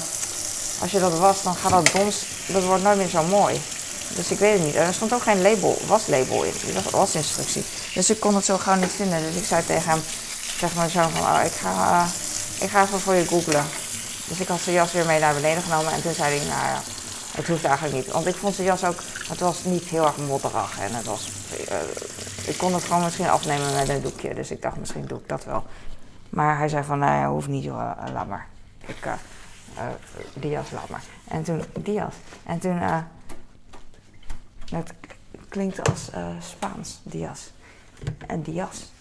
als 0.81 0.91
je 0.91 1.01
dat 1.01 1.19
was, 1.19 1.43
dan 1.43 1.55
gaat 1.55 1.71
dat 1.71 1.91
dons, 1.93 2.17
dat 2.47 2.65
wordt 2.65 2.83
nooit 2.83 2.97
meer 2.97 3.09
zo 3.09 3.23
mooi. 3.23 3.61
Dus 4.15 4.31
ik 4.31 4.39
weet 4.39 4.53
het 4.53 4.63
niet. 4.63 4.75
Er 4.75 4.95
stond 4.95 5.13
ook 5.13 5.23
geen 5.23 5.43
label, 5.43 5.79
waslabel 5.87 6.43
in, 6.43 6.53
was 6.75 6.91
wasinstructie. 6.91 7.65
Dus 7.95 8.11
ik 8.11 8.21
kon 8.21 8.35
het 8.35 8.45
zo 8.45 8.59
gauw 8.59 8.75
niet 8.75 8.93
vinden. 8.97 9.23
Dus 9.23 9.35
ik 9.35 9.47
zei 9.47 9.67
tegen 9.67 9.91
hem, 9.91 10.03
zeg 10.59 10.75
maar 10.75 10.89
zo 10.89 11.09
van, 11.15 11.21
oh, 11.21 11.41
ik 11.45 11.53
ga, 11.53 11.71
uh, 11.71 12.05
ik 12.61 12.71
ga 12.71 12.83
even 12.83 13.01
voor 13.01 13.15
je 13.15 13.27
googlen. 13.27 13.65
Dus 14.29 14.41
ik 14.41 14.49
had 14.49 14.61
zijn 14.61 14.75
jas 14.75 14.93
weer 14.93 15.07
mee 15.07 15.21
naar 15.21 15.35
beneden 15.35 15.63
genomen 15.63 15.93
en 15.93 16.03
toen 16.03 16.13
zei 16.13 16.39
hij, 16.39 16.47
nou 16.47 16.67
ja, 16.67 16.81
het 17.35 17.49
hoeft 17.49 17.65
eigenlijk 17.65 17.95
niet. 17.97 18.13
Want 18.13 18.27
ik 18.27 18.35
vond 18.35 18.55
zijn 18.55 18.67
jas 18.67 18.85
ook, 18.85 19.03
het 19.29 19.41
was 19.41 19.65
niet 19.65 19.85
heel 19.85 20.07
erg 20.07 20.17
modderig 20.17 20.81
en 20.81 20.95
het 20.95 21.07
was, 21.07 21.31
uh, 21.69 21.77
ik 22.47 22.59
kon 22.59 22.75
het 22.75 22.85
gewoon 22.85 23.03
misschien 23.03 23.29
afnemen 23.29 23.75
met 23.75 23.89
een 23.89 24.03
doekje. 24.03 24.35
Dus 24.35 24.51
ik 24.51 24.63
dacht, 24.63 24.77
misschien 24.77 25.07
doe 25.07 25.19
ik 25.19 25.29
dat 25.29 25.45
wel. 25.45 25.65
Maar 26.29 26.59
hij 26.59 26.69
zei 26.69 26.85
van, 26.85 26.99
nou 26.99 27.13
ja, 27.13 27.29
hoeft 27.29 27.49
niet 27.49 27.65
joh, 27.65 27.93
laat 28.13 28.27
maar. 28.27 28.47
Ik, 28.87 29.09
die 30.35 30.51
jas, 30.51 30.71
laat 30.71 30.89
maar. 30.89 31.03
En 31.29 31.43
toen, 31.43 31.65
die 31.81 31.95
jas. 31.95 32.15
En 32.45 32.59
toen, 32.59 32.79
het 34.71 34.93
klinkt 35.49 35.89
als 35.89 36.11
Spaans, 36.39 37.01
Dias. 37.03 37.51
En 38.27 38.43
Dias. 38.43 38.93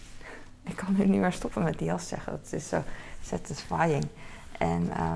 Ik 0.62 0.76
kan 0.76 0.94
nu 0.96 1.06
niet 1.06 1.20
meer 1.20 1.32
stoppen 1.32 1.62
met 1.62 1.78
Dias 1.78 2.08
zeggen. 2.08 2.32
Het 2.32 2.52
is 2.52 2.68
zo 2.68 2.82
satisfying. 3.22 4.06
En 4.58 4.82
uh, 4.82 5.12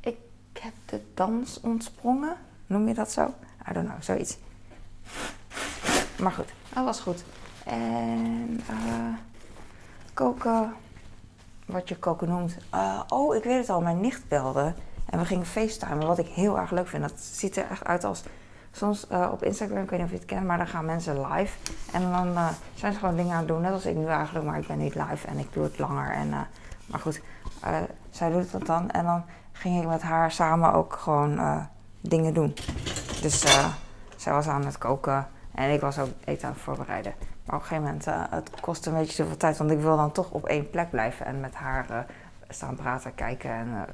ik 0.00 0.18
heb 0.60 0.72
de 0.84 1.02
dans 1.14 1.60
ontsprongen. 1.60 2.36
Noem 2.66 2.88
je 2.88 2.94
dat 2.94 3.12
zo? 3.12 3.34
I 3.70 3.72
don't 3.72 3.86
know, 3.86 4.02
zoiets. 4.02 4.38
Maar 6.18 6.32
goed, 6.32 6.52
dat 6.72 6.84
was 6.84 7.00
goed. 7.00 7.24
En 7.64 8.60
uh, 8.70 9.14
koken, 10.14 10.74
wat 11.66 11.88
je 11.88 11.96
koken 11.96 12.28
noemt. 12.28 12.56
Uh, 12.74 13.02
oh, 13.08 13.34
ik 13.34 13.44
weet 13.44 13.58
het 13.58 13.70
al, 13.70 13.80
mijn 13.80 14.00
nicht 14.00 14.28
belde. 14.28 14.74
En 15.10 15.18
we 15.18 15.24
gingen 15.24 15.46
facetimen, 15.46 16.06
wat 16.06 16.18
ik 16.18 16.26
heel 16.26 16.58
erg 16.58 16.70
leuk 16.70 16.88
vind. 16.88 17.02
Dat 17.02 17.20
ziet 17.20 17.56
er 17.56 17.70
echt 17.70 17.84
uit 17.84 18.04
als 18.04 18.22
soms 18.72 19.06
uh, 19.12 19.28
op 19.32 19.42
Instagram, 19.42 19.82
ik 19.82 19.90
weet 19.90 19.98
niet 19.98 20.08
of 20.08 20.14
je 20.14 20.18
het 20.18 20.26
kent, 20.26 20.46
maar 20.46 20.58
dan 20.58 20.66
gaan 20.66 20.84
mensen 20.84 21.26
live. 21.32 21.58
En 21.92 22.10
dan 22.10 22.28
uh, 22.28 22.48
zijn 22.74 22.92
ze 22.92 22.98
gewoon 22.98 23.16
dingen 23.16 23.32
aan 23.32 23.38
het 23.38 23.48
doen, 23.48 23.60
net 23.60 23.72
als 23.72 23.86
ik 23.86 23.96
nu 23.96 24.06
eigenlijk, 24.06 24.46
maar 24.46 24.58
ik 24.58 24.66
ben 24.66 24.78
niet 24.78 24.94
live 24.94 25.26
en 25.26 25.38
ik 25.38 25.52
doe 25.52 25.64
het 25.64 25.78
langer. 25.78 26.10
En, 26.10 26.28
uh, 26.28 26.40
maar 26.86 27.00
goed, 27.00 27.20
zij 28.10 28.30
doet 28.30 28.52
het 28.52 28.66
dan 28.66 28.90
en 28.90 29.04
dan 29.04 29.24
ging 29.52 29.82
ik 29.82 29.88
met 29.88 30.02
haar 30.02 30.30
samen 30.30 30.72
ook 30.72 30.92
gewoon 30.92 31.66
dingen 32.00 32.34
doen. 32.34 32.54
Dus 33.22 33.44
zij 34.16 34.32
was 34.32 34.48
aan 34.48 34.64
het 34.64 34.78
koken 34.78 35.26
en 35.54 35.72
ik 35.72 35.80
was 35.80 35.98
ook 35.98 36.08
eten 36.24 36.48
aan 36.48 36.54
het 36.54 36.62
voorbereiden. 36.62 37.12
Maar 37.44 37.56
op 37.56 37.62
een 37.62 37.68
gegeven 37.68 37.84
moment, 37.84 38.04
het 38.30 38.60
kost 38.60 38.86
een 38.86 38.94
beetje 38.94 39.14
zoveel 39.14 39.36
tijd, 39.36 39.56
want 39.56 39.70
ik 39.70 39.80
wil 39.80 39.96
dan 39.96 40.12
toch 40.12 40.30
op 40.30 40.46
één 40.46 40.70
plek 40.70 40.90
blijven 40.90 41.26
en 41.26 41.40
met 41.40 41.54
haar 41.54 42.06
staan 42.48 42.74
praten, 42.74 43.14
kijken 43.14 43.50
en 43.50 43.86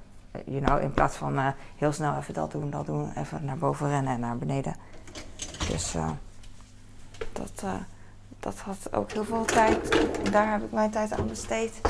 you 0.46 0.60
know, 0.60 0.82
in 0.82 0.94
plaats 0.94 1.16
van 1.16 1.38
uh, 1.38 1.48
heel 1.76 1.92
snel 1.92 2.16
even 2.16 2.34
dat 2.34 2.50
doen, 2.50 2.70
dat 2.70 2.86
doen, 2.86 3.12
even 3.16 3.44
naar 3.44 3.58
boven 3.58 3.88
rennen 3.88 4.12
en 4.12 4.20
naar 4.20 4.38
beneden. 4.38 4.76
Dus 5.68 5.94
uh, 5.94 6.10
dat, 7.32 7.64
dat 8.40 8.58
had 8.58 8.92
ook 8.92 9.12
heel 9.12 9.24
veel 9.24 9.44
tijd. 9.44 10.06
Daar 10.32 10.50
heb 10.50 10.62
ik 10.62 10.72
mijn 10.72 10.90
tijd 10.90 11.12
aan 11.12 11.26
besteed. 11.26 11.80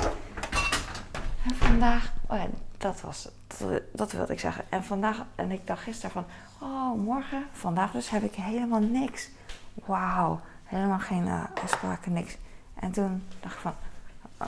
En 1.48 1.56
vandaag, 1.56 2.12
oh 2.28 2.36
ja, 2.36 2.46
dat 2.78 3.00
was 3.00 3.28
dat, 3.46 3.82
dat 3.92 4.12
wilde 4.12 4.32
ik 4.32 4.40
zeggen. 4.40 4.64
En 4.68 4.84
vandaag, 4.84 5.24
en 5.34 5.50
ik 5.50 5.66
dacht 5.66 5.82
gisteren 5.82 6.10
van, 6.10 6.24
oh 6.58 7.04
morgen, 7.04 7.46
vandaag 7.52 7.90
dus 7.90 8.10
heb 8.10 8.22
ik 8.22 8.34
helemaal 8.34 8.80
niks. 8.80 9.30
Wauw, 9.74 10.40
helemaal 10.64 10.98
geen 10.98 11.28
afspraken, 11.62 12.12
niks. 12.12 12.36
En 12.74 12.90
toen 12.90 13.22
dacht 13.40 13.54
ik 13.54 13.60
van, 13.60 13.74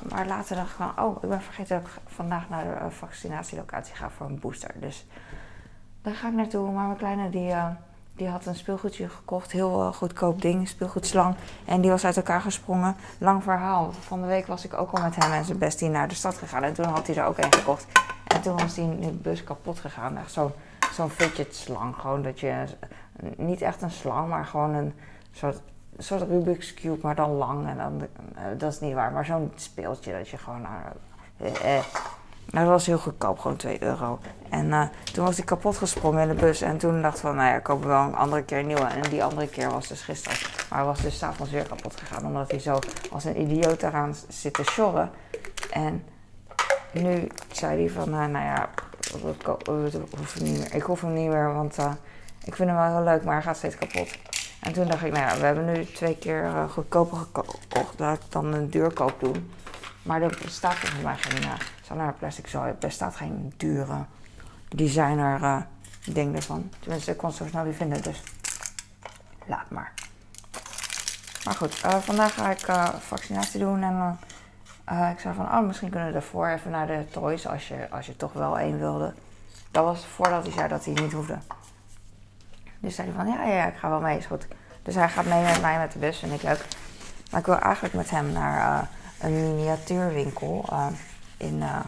maar 0.08 0.26
later 0.26 0.56
dacht 0.56 0.70
ik 0.70 0.76
van, 0.76 1.04
oh, 1.04 1.22
ik 1.22 1.28
ben 1.28 1.42
vergeten 1.42 1.80
dat 1.80 1.86
ik 1.86 2.00
vandaag 2.06 2.48
naar 2.48 2.64
de 2.64 2.70
eh, 2.70 2.86
vaccinatielocatie 2.90 3.94
ga 3.94 4.10
voor 4.10 4.26
een 4.26 4.38
booster. 4.38 4.70
Dus 4.74 5.06
daar 6.02 6.14
ga 6.14 6.28
ik 6.28 6.34
naartoe. 6.34 6.70
Maar 6.70 6.86
mijn 6.86 6.98
kleine 6.98 7.30
die, 7.30 7.48
uh, 7.48 7.68
die 8.14 8.28
had 8.28 8.46
een 8.46 8.54
speelgoedje 8.54 9.08
gekocht, 9.08 9.52
heel 9.52 9.80
uh, 9.80 9.92
goedkoop 9.92 10.42
ding, 10.42 10.68
speelgoedslang. 10.68 11.34
En 11.64 11.80
die 11.80 11.90
was 11.90 12.04
uit 12.04 12.16
elkaar 12.16 12.40
gesprongen. 12.40 12.96
Lang 13.18 13.42
verhaal. 13.42 13.92
Van 13.92 14.20
de 14.20 14.26
week 14.26 14.46
was 14.46 14.64
ik 14.64 14.74
ook 14.74 14.90
al 14.90 15.02
met 15.02 15.16
hem 15.16 15.32
en 15.32 15.44
zijn 15.44 15.58
bestie 15.58 15.88
naar 15.88 16.08
de 16.08 16.14
stad 16.14 16.38
gegaan. 16.38 16.62
En 16.62 16.74
toen 16.74 16.84
had 16.84 17.06
hij 17.06 17.16
er 17.16 17.24
ook 17.24 17.38
een 17.38 17.52
gekocht. 17.52 17.86
En 18.26 18.40
toen 18.40 18.56
was 18.56 18.74
die 18.74 18.84
in 18.84 19.00
de 19.00 19.12
bus 19.12 19.44
kapot 19.44 19.78
gegaan. 19.78 20.16
Echt 20.16 20.32
zo'n 20.32 20.52
zo'n 20.92 21.10
fidget 21.10 21.54
slang. 21.54 21.94
Gewoon 21.96 22.22
dat 22.22 22.40
je, 22.40 22.64
niet 23.36 23.62
echt 23.62 23.82
een 23.82 23.90
slang, 23.90 24.28
maar 24.28 24.44
gewoon 24.44 24.74
een 24.74 24.94
soort 25.32 25.60
een 25.96 26.04
soort 26.04 26.22
Rubik's 26.22 26.74
Cube, 26.74 26.98
maar 27.02 27.14
dan 27.14 27.30
lang. 27.30 27.68
En 27.68 27.76
dan, 27.76 28.02
uh, 28.36 28.58
dat 28.58 28.72
is 28.72 28.80
niet 28.80 28.94
waar, 28.94 29.12
maar 29.12 29.24
zo'n 29.24 29.52
speeltje 29.54 30.12
dat 30.12 30.28
je 30.28 30.36
gewoon... 30.36 30.66
Uh, 31.40 31.78
dat 32.46 32.66
was 32.66 32.86
heel 32.86 32.98
goedkoop, 32.98 33.38
gewoon 33.38 33.56
2 33.56 33.82
euro. 33.82 34.18
En 34.50 34.90
toen 35.12 35.24
was 35.24 35.36
hij 35.36 35.44
kapot 35.44 35.76
gesprongen 35.76 36.22
in 36.22 36.28
de 36.28 36.34
bus. 36.34 36.60
En 36.60 36.78
toen 36.78 37.02
dacht 37.02 37.14
ik 37.14 37.20
van, 37.20 37.36
nou 37.36 37.48
ja, 37.48 37.56
ik 37.56 37.62
koop 37.62 37.84
wel 37.84 38.02
een 38.02 38.14
andere 38.14 38.42
keer 38.42 38.58
een 38.58 38.66
nieuwe. 38.66 38.84
En 38.84 39.10
die 39.10 39.24
andere 39.24 39.48
keer 39.48 39.70
was 39.70 39.88
dus 39.88 40.02
gisteren. 40.02 40.38
Maar 40.70 40.78
hij 40.78 40.88
was 40.88 41.00
dus 41.00 41.18
s'avonds 41.18 41.52
weer 41.52 41.66
kapot 41.66 41.96
gegaan. 41.96 42.26
Omdat 42.26 42.50
hij 42.50 42.60
zo 42.60 42.78
als 43.10 43.24
een 43.24 43.40
idioot 43.40 43.82
eraan 43.82 44.14
zit 44.28 44.54
te 44.54 44.64
sjorren. 44.64 45.10
En 45.70 46.04
nu 46.92 47.28
zei 47.52 47.78
hij 47.80 47.90
van, 47.90 48.10
nou 48.10 48.44
ja, 48.44 48.68
hoef 50.18 50.40
niet 50.40 50.58
meer. 50.58 50.74
ik 50.74 50.82
hoef 50.82 51.00
hem 51.00 51.12
niet 51.12 51.28
meer, 51.28 51.54
want 51.54 51.76
ik 52.44 52.56
vind 52.56 52.68
hem 52.68 52.78
wel 52.78 52.96
heel 52.96 53.04
leuk, 53.04 53.24
maar 53.24 53.34
hij 53.34 53.42
gaat 53.42 53.56
steeds 53.56 53.76
kapot. 53.76 54.08
En 54.66 54.72
toen 54.72 54.86
dacht 54.88 55.04
ik, 55.04 55.12
nou 55.12 55.26
ja, 55.26 55.36
we 55.36 55.44
hebben 55.44 55.64
nu 55.64 55.84
twee 55.84 56.16
keer 56.16 56.44
uh, 56.44 56.70
goedkoper 56.70 57.18
gekocht. 57.18 57.98
Laat 57.98 58.16
ik 58.16 58.32
dan 58.32 58.52
een 58.52 58.70
duurkoop 58.70 59.20
doen. 59.20 59.52
Maar 60.02 60.22
er 60.22 60.38
bestaat 60.42 60.74
volgens 60.74 61.02
mij 61.02 61.16
geen 61.16 61.42
uh, 61.96 62.08
Plastic 62.18 62.46
Zooi. 62.46 62.68
Er 62.68 62.76
bestaat 62.78 63.16
geen 63.16 63.52
dure 63.56 64.04
designer 64.68 65.40
uh, 65.40 65.56
ding 66.04 66.36
ervan. 66.36 66.70
Tenminste, 66.78 67.10
ik 67.10 67.16
kon 67.16 67.32
zo 67.32 67.46
snel 67.46 67.64
niet 67.64 67.76
vinden, 67.76 68.02
dus 68.02 68.22
laat 69.46 69.70
maar. 69.70 69.92
Maar 71.44 71.54
goed, 71.54 71.74
vandaag 72.00 72.34
ga 72.34 72.50
ik 72.50 72.66
vaccinatie 73.00 73.60
doen 73.60 73.82
en 73.82 74.18
ik 75.12 75.20
zei 75.20 75.34
van, 75.34 75.44
oh, 75.44 75.66
misschien 75.66 75.90
kunnen 75.90 76.08
we 76.08 76.14
ervoor 76.14 76.48
even 76.48 76.70
naar 76.70 76.86
de 76.86 77.06
toys 77.10 77.46
als 77.46 77.68
je, 77.68 77.90
als 77.90 78.06
je 78.06 78.16
toch 78.16 78.32
wel 78.32 78.58
één 78.58 78.78
wilde. 78.78 79.14
Dat 79.70 79.84
was 79.84 80.06
voordat 80.06 80.42
hij 80.42 80.52
zei 80.52 80.68
dat 80.68 80.84
hij 80.84 80.94
niet 80.94 81.12
hoefde. 81.12 81.38
Dus 82.78 82.94
zei 82.94 83.08
hij 83.08 83.16
van, 83.16 83.26
ja, 83.26 83.44
ja, 83.44 83.66
ik 83.66 83.76
ga 83.76 83.88
wel 83.88 84.00
mee, 84.00 84.18
is 84.18 84.26
goed. 84.26 84.46
Dus 84.86 84.94
hij 84.94 85.08
gaat 85.08 85.24
mee 85.24 85.42
met 85.42 85.60
mij 85.60 85.78
met 85.78 85.92
de 85.92 85.98
bus, 85.98 86.18
vind 86.18 86.32
ik 86.32 86.42
leuk. 86.42 86.66
Maar 87.30 87.40
ik 87.40 87.46
wil 87.46 87.58
eigenlijk 87.58 87.94
met 87.94 88.10
hem 88.10 88.32
naar 88.32 88.82
uh, 88.82 88.88
een 89.20 89.56
miniatuurwinkel 89.56 90.64
uh, 90.72 90.86
in, 91.36 91.56
uh, 91.56 91.80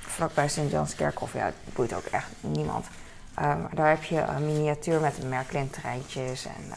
vlakbij 0.00 0.48
St. 0.48 0.70
John's 0.70 0.94
Kerkhof. 0.94 1.32
Ja, 1.32 1.44
dat 1.44 1.74
boeit 1.74 1.94
ook 1.94 2.04
echt 2.04 2.28
niemand. 2.40 2.86
daar 3.74 3.88
heb 3.88 4.02
je 4.02 4.20
een 4.20 4.46
miniatuur 4.46 5.00
met 5.00 5.28
Merklin-treintjes 5.28 6.46
en 6.46 6.72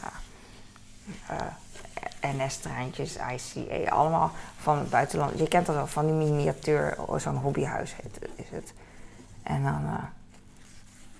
NS-treintjes, 2.21 3.15
ICA, 3.15 3.91
allemaal 3.91 4.31
van 4.57 4.77
het 4.77 4.89
buitenland. 4.89 5.39
Je 5.39 5.47
kent 5.47 5.65
dat 5.65 5.75
wel, 5.75 5.87
van 5.87 6.05
die 6.05 6.15
miniatuur, 6.15 6.95
oh, 6.97 7.19
zo'n 7.19 7.35
hobbyhuis 7.35 7.95
heet, 8.01 8.29
is 8.35 8.49
het. 8.49 8.73
En 9.43 9.63
dan 9.63 9.99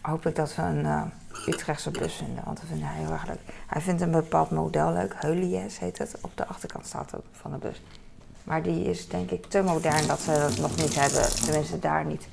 hoop 0.02 0.26
ik 0.26 0.36
dat 0.36 0.56
we 0.56 0.62
een 0.62 1.12
Utrechtse 1.48 1.92
bus 1.92 2.14
vinden, 2.14 2.44
want 2.46 2.58
dat 2.58 2.68
vindt 2.68 2.84
hij 2.84 2.96
heel 2.96 3.12
erg 3.12 3.28
leuk. 3.28 3.40
Hij 3.68 3.82
vindt 3.82 4.02
een 4.02 4.12
bepaald 4.12 4.52
model 4.52 4.92
leuk, 4.92 5.14
Heulies 5.18 5.80
heet 5.80 5.98
het, 5.98 6.16
op 6.22 6.38
de 6.38 6.46
achterkant 6.46 6.86
staat 6.86 7.12
het 7.12 7.22
van 7.32 7.52
de 7.52 7.58
bus. 7.58 7.82
Maar 8.44 8.64
die 8.64 8.84
is 8.84 9.08
denk 9.08 9.32
ik 9.32 9.46
te 9.46 9.62
modern 9.62 10.08
dat 10.08 10.20
ze 10.20 10.32
dat 10.32 10.58
nog 10.58 10.76
niet 10.76 10.96
hebben, 10.96 11.36
tenminste 11.46 11.80
daar 11.80 12.06
niet. 12.06 12.28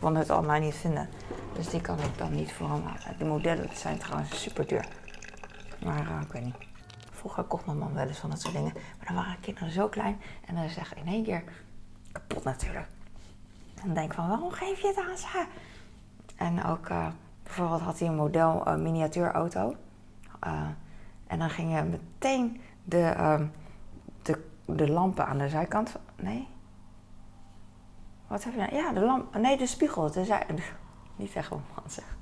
Ik 0.00 0.16
het 0.16 0.30
online 0.30 0.64
niet 0.64 0.74
vinden, 0.74 1.08
dus 1.54 1.68
die 1.68 1.80
kan 1.80 1.98
ik 1.98 2.18
dan 2.18 2.34
niet 2.34 2.52
voor 2.52 2.68
hem. 2.68 2.82
De 3.18 3.24
modellen 3.24 3.68
zijn 3.74 3.98
trouwens 3.98 4.42
super 4.42 4.66
duur. 4.66 4.88
Maar 5.84 6.00
uh, 6.00 6.20
ik 6.22 6.32
weet 6.32 6.44
niet. 6.44 6.56
Vroeger 7.10 7.44
kocht 7.44 7.66
mijn 7.66 7.78
man 7.78 7.94
wel 7.94 8.06
eens 8.06 8.18
van 8.18 8.30
dat 8.30 8.40
soort 8.40 8.54
dingen. 8.54 8.72
Maar 8.72 9.06
dan 9.06 9.14
waren 9.14 9.40
kinderen 9.40 9.70
zo 9.70 9.88
klein 9.88 10.20
en 10.46 10.54
dan 10.54 10.68
zeg 10.68 10.92
ik 10.92 10.98
in 10.98 11.12
één 11.12 11.24
keer 11.24 11.42
kapot 12.12 12.44
natuurlijk. 12.44 12.86
Dan 13.82 13.94
denk 13.94 14.10
ik 14.10 14.16
van, 14.16 14.28
waarom 14.28 14.50
geef 14.50 14.80
je 14.80 14.86
het 14.86 14.96
aan 14.96 15.16
ze? 15.16 15.46
En 16.36 16.64
ook... 16.64 16.88
Uh, 16.88 17.06
bijvoorbeeld 17.56 17.88
had 17.88 17.98
hij 17.98 18.08
een 18.08 18.14
model 18.14 18.68
uh, 18.68 18.76
miniatuurauto. 18.76 19.76
Uh, 20.46 20.68
en 21.26 21.38
dan 21.38 21.50
gingen 21.50 21.90
meteen 21.90 22.60
de, 22.84 23.14
uh, 23.16 23.40
de, 24.22 24.44
de 24.66 24.90
lampen 24.90 25.26
aan 25.26 25.38
de 25.38 25.48
zijkant. 25.48 25.96
Nee? 26.16 26.48
Wat 28.26 28.44
heb 28.44 28.52
je 28.52 28.58
nou? 28.58 28.74
Ja, 28.74 28.92
de 28.92 29.00
lamp. 29.00 29.36
Nee, 29.36 29.56
de 29.56 29.66
spiegel. 29.66 30.10
De 30.10 30.24
zij, 30.24 30.46
niet 31.16 31.30
zeggen 31.30 31.56
wat 31.56 31.82
man 31.82 31.90
zeggen. 31.90 32.16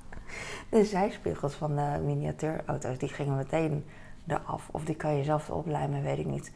De 0.69 0.85
zijspiegels 0.85 1.53
van 1.53 1.75
de 1.75 2.01
miniatuurauto's, 2.03 2.97
die 2.97 3.09
gingen 3.09 3.35
meteen 3.35 3.85
eraf. 4.27 4.69
Of 4.71 4.85
die 4.85 4.95
kan 4.95 5.15
je 5.15 5.23
zelf 5.23 5.49
oplijmen, 5.49 6.03
weet 6.03 6.17
ik 6.17 6.25
niet. 6.25 6.53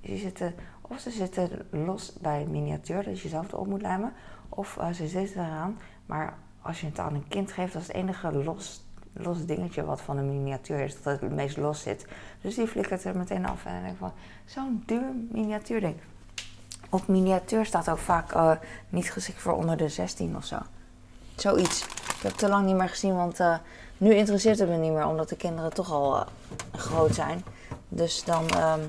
Die 0.00 0.18
zitten, 0.18 0.54
of 0.80 0.98
ze 0.98 1.10
zitten 1.10 1.66
los 1.70 2.12
bij 2.12 2.46
miniatuur, 2.46 3.04
dat 3.04 3.20
je 3.20 3.28
zelf 3.28 3.52
erop 3.52 3.66
moet 3.66 3.82
lijmen. 3.82 4.12
Of 4.48 4.76
uh, 4.76 4.90
ze 4.90 5.08
zitten 5.08 5.44
eraan, 5.44 5.78
maar 6.06 6.38
als 6.64 6.80
je 6.80 6.86
het 6.86 6.98
aan 6.98 7.14
een 7.14 7.28
kind 7.28 7.52
geeft, 7.52 7.72
dat 7.72 7.82
is 7.82 7.88
het 7.88 7.96
enige 7.96 8.32
los, 8.32 8.84
los 9.12 9.46
dingetje 9.46 9.84
wat 9.84 10.00
van 10.00 10.16
de 10.16 10.22
miniatuur 10.22 10.80
is, 10.80 10.94
dat 10.94 11.04
het 11.04 11.20
het 11.20 11.32
meest 11.32 11.56
los 11.56 11.82
zit. 11.82 12.06
Dus 12.40 12.54
die 12.54 12.66
flikkert 12.66 13.04
er 13.04 13.16
meteen 13.16 13.46
af 13.46 13.64
en 13.64 13.76
ik 13.76 13.84
denk 13.84 13.96
van, 13.98 14.12
zo'n 14.44 14.82
duur 14.86 15.12
miniatuurding. 15.30 15.96
Op 16.88 17.06
miniatuur 17.06 17.66
staat 17.66 17.88
ook 17.88 17.98
vaak 17.98 18.34
uh, 18.34 18.52
niet 18.88 19.10
geschikt 19.10 19.40
voor 19.40 19.52
onder 19.52 19.76
de 19.76 19.88
16 19.88 20.36
of 20.36 20.44
zo. 20.44 20.58
Zoiets. 21.34 21.84
Ik 21.84 22.20
heb 22.22 22.30
het 22.30 22.38
te 22.38 22.48
lang 22.48 22.66
niet 22.66 22.76
meer 22.76 22.88
gezien, 22.88 23.16
want 23.16 23.40
uh, 23.40 23.56
nu 23.96 24.14
interesseert 24.14 24.58
het 24.58 24.68
me 24.68 24.76
niet 24.76 24.92
meer, 24.92 25.06
omdat 25.06 25.28
de 25.28 25.36
kinderen 25.36 25.74
toch 25.74 25.92
al 25.92 26.16
uh, 26.16 26.26
groot 26.72 27.14
zijn. 27.14 27.44
Dus 27.88 28.24
dan. 28.24 28.48
ehm, 28.48 28.80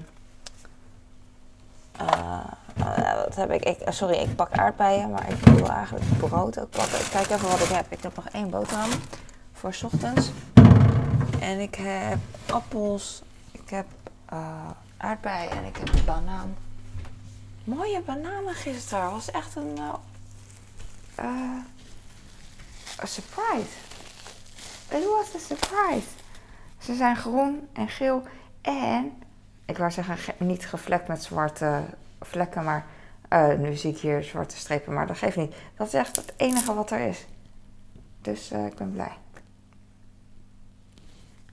eh, 1.98 2.65
eh, 2.78 3.14
wat 3.24 3.36
heb 3.36 3.52
ik? 3.52 3.64
ik? 3.64 3.78
Sorry, 3.90 4.16
ik 4.18 4.36
pak 4.36 4.52
aardbeien, 4.52 5.10
maar 5.12 5.30
ik 5.30 5.46
wil 5.46 5.70
eigenlijk 5.70 6.18
brood 6.18 6.60
ook 6.60 6.70
pakken. 6.70 7.00
Ik 7.00 7.08
kijk 7.12 7.30
even 7.30 7.50
wat 7.50 7.60
ik 7.60 7.68
heb. 7.70 7.86
Ik 7.92 8.04
heb 8.04 8.16
nog 8.16 8.28
één 8.30 8.50
boterham 8.50 8.90
voor 9.54 9.74
's 9.74 9.84
ochtends. 9.84 10.32
En 11.40 11.60
ik 11.60 11.76
heb 11.76 12.20
appels, 12.52 13.22
ik 13.52 13.70
heb 13.70 13.86
eh 14.26 14.70
aardbeien 14.98 15.52
en 15.52 15.64
ik 15.66 15.78
heb 15.78 16.06
banaan. 16.06 16.56
Mooie 17.64 18.02
bananen 18.02 18.54
gisteren. 18.54 19.12
Was 19.12 19.32
echt 19.32 19.56
een, 19.56 19.78
eh, 19.78 19.94
eh, 21.16 23.04
surprise. 23.04 23.74
It 24.90 25.06
was 25.06 25.36
a 25.36 25.40
surprise. 25.56 26.08
Ze 26.80 26.96
zijn 26.96 27.16
groen 27.16 27.68
en 27.74 27.88
geel 27.90 28.24
en, 28.62 29.24
ik 29.66 29.78
wou 29.78 29.92
zeggen 29.92 30.18
ge- 30.18 30.34
niet 30.38 30.68
gevlekt 30.68 31.08
met 31.08 31.24
zwarte 31.24 31.82
vlekken, 32.20 32.64
maar 32.64 32.86
eh, 33.30 33.54
nu 33.54 33.76
zie 33.76 33.92
ik 33.92 33.98
hier 33.98 34.24
zwarte 34.24 34.58
strepen, 34.58 34.94
maar 34.94 35.08
dat 35.08 35.18
geeft 35.18 35.38
niet. 35.38 35.56
Dat 35.76 35.88
is 35.88 35.94
echt 35.94 36.16
het 36.16 36.34
enige 36.38 36.74
wat 36.74 36.92
er 36.92 37.00
is. 37.00 37.26
Dus 38.22 38.52
eh, 38.52 38.66
ik 38.66 38.76
ben 38.76 38.92
blij. 38.92 39.18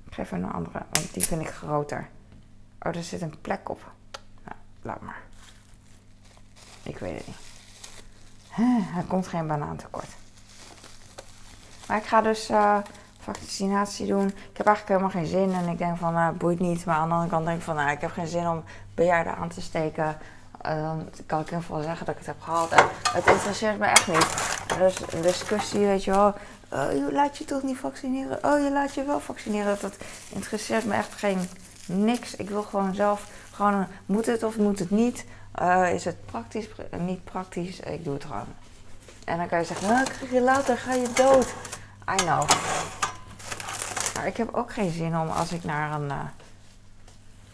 Ik 0.06 0.14
geef 0.14 0.30
hem 0.30 0.44
een 0.44 0.52
andere, 0.52 0.82
want 0.90 1.14
die 1.14 1.26
vind 1.26 1.40
ik 1.40 1.48
groter. 1.48 2.08
Oh, 2.80 2.96
er 2.96 3.02
zit 3.02 3.22
een 3.22 3.40
plek 3.40 3.68
op. 3.68 3.92
Nou, 4.44 4.56
laat 4.82 5.00
maar. 5.00 5.20
Ik 6.82 6.98
weet 6.98 7.16
het 7.16 7.26
niet. 7.26 7.36
Er 8.96 9.04
komt 9.08 9.26
geen 9.26 9.46
banaan 9.46 9.76
tekort. 9.76 10.08
Maar 11.88 11.96
ik 11.96 12.04
ga 12.04 12.20
dus 12.20 12.48
eh, 12.48 12.78
vaccinatie 13.18 14.06
doen. 14.06 14.26
Ik 14.26 14.56
heb 14.56 14.66
eigenlijk 14.66 14.88
helemaal 14.88 15.22
geen 15.22 15.26
zin. 15.26 15.52
En 15.52 15.68
ik 15.68 15.78
denk 15.78 15.96
van, 15.96 16.12
nou, 16.12 16.34
boeit 16.34 16.58
niet. 16.58 16.84
Maar 16.84 16.96
aan 16.96 17.08
de 17.08 17.14
andere 17.14 17.30
kant 17.30 17.44
denk 17.44 17.58
ik 17.58 17.64
van, 17.64 17.74
nou, 17.74 17.90
ik 17.90 18.00
heb 18.00 18.10
geen 18.10 18.26
zin 18.26 18.48
om 18.48 18.64
bejaarden 18.94 19.36
aan 19.36 19.48
te 19.48 19.60
steken. 19.60 20.16
Dan 20.62 21.08
kan 21.26 21.40
ik 21.40 21.46
in 21.46 21.52
ieder 21.52 21.60
geval 21.60 21.82
zeggen 21.82 22.06
dat 22.06 22.14
ik 22.14 22.20
het 22.26 22.26
heb 22.26 22.40
gehad. 22.40 22.70
En 22.72 22.84
het 23.12 23.26
interesseert 23.26 23.78
me 23.78 23.86
echt 23.86 24.06
niet. 24.06 24.26
Dus 24.78 25.12
een 25.12 25.22
discussie, 25.22 25.86
weet 25.86 26.04
je 26.04 26.10
wel. 26.10 26.34
Oh, 26.70 26.92
je 26.92 27.08
laat 27.12 27.38
je 27.38 27.44
toch 27.44 27.62
niet 27.62 27.78
vaccineren? 27.78 28.38
Oh, 28.44 28.62
je 28.62 28.70
laat 28.72 28.94
je 28.94 29.04
wel 29.04 29.20
vaccineren. 29.20 29.76
Dat 29.80 29.94
interesseert 30.28 30.84
me 30.84 30.94
echt 30.94 31.12
geen 31.14 31.48
niks. 31.86 32.36
Ik 32.36 32.48
wil 32.48 32.62
gewoon 32.62 32.94
zelf, 32.94 33.26
gewoon, 33.52 33.86
moet 34.06 34.26
het 34.26 34.42
of 34.42 34.56
moet 34.56 34.78
het 34.78 34.90
niet? 34.90 35.24
Eh, 35.52 35.94
is 35.94 36.04
het 36.04 36.26
praktisch, 36.26 36.68
pr- 36.68 36.96
niet 36.96 37.24
praktisch? 37.24 37.80
Ik 37.80 38.04
doe 38.04 38.14
het 38.14 38.24
gewoon. 38.24 38.46
En 39.24 39.36
dan 39.38 39.48
kan 39.48 39.58
je 39.58 39.64
zeggen, 39.64 39.88
nou, 39.88 40.04
krijg 40.04 40.30
je 40.32 40.40
later, 40.40 40.78
ga 40.78 40.92
je 40.92 41.12
dood. 41.14 41.46
I 42.12 42.16
know. 42.16 42.48
Maar 44.14 44.26
ik 44.26 44.36
heb 44.36 44.54
ook 44.54 44.72
geen 44.72 44.90
zin 44.92 45.16
om 45.18 45.28
als 45.28 45.52
ik 45.52 45.64
naar 45.64 45.92
een 46.00 46.10
eh, 46.10 46.18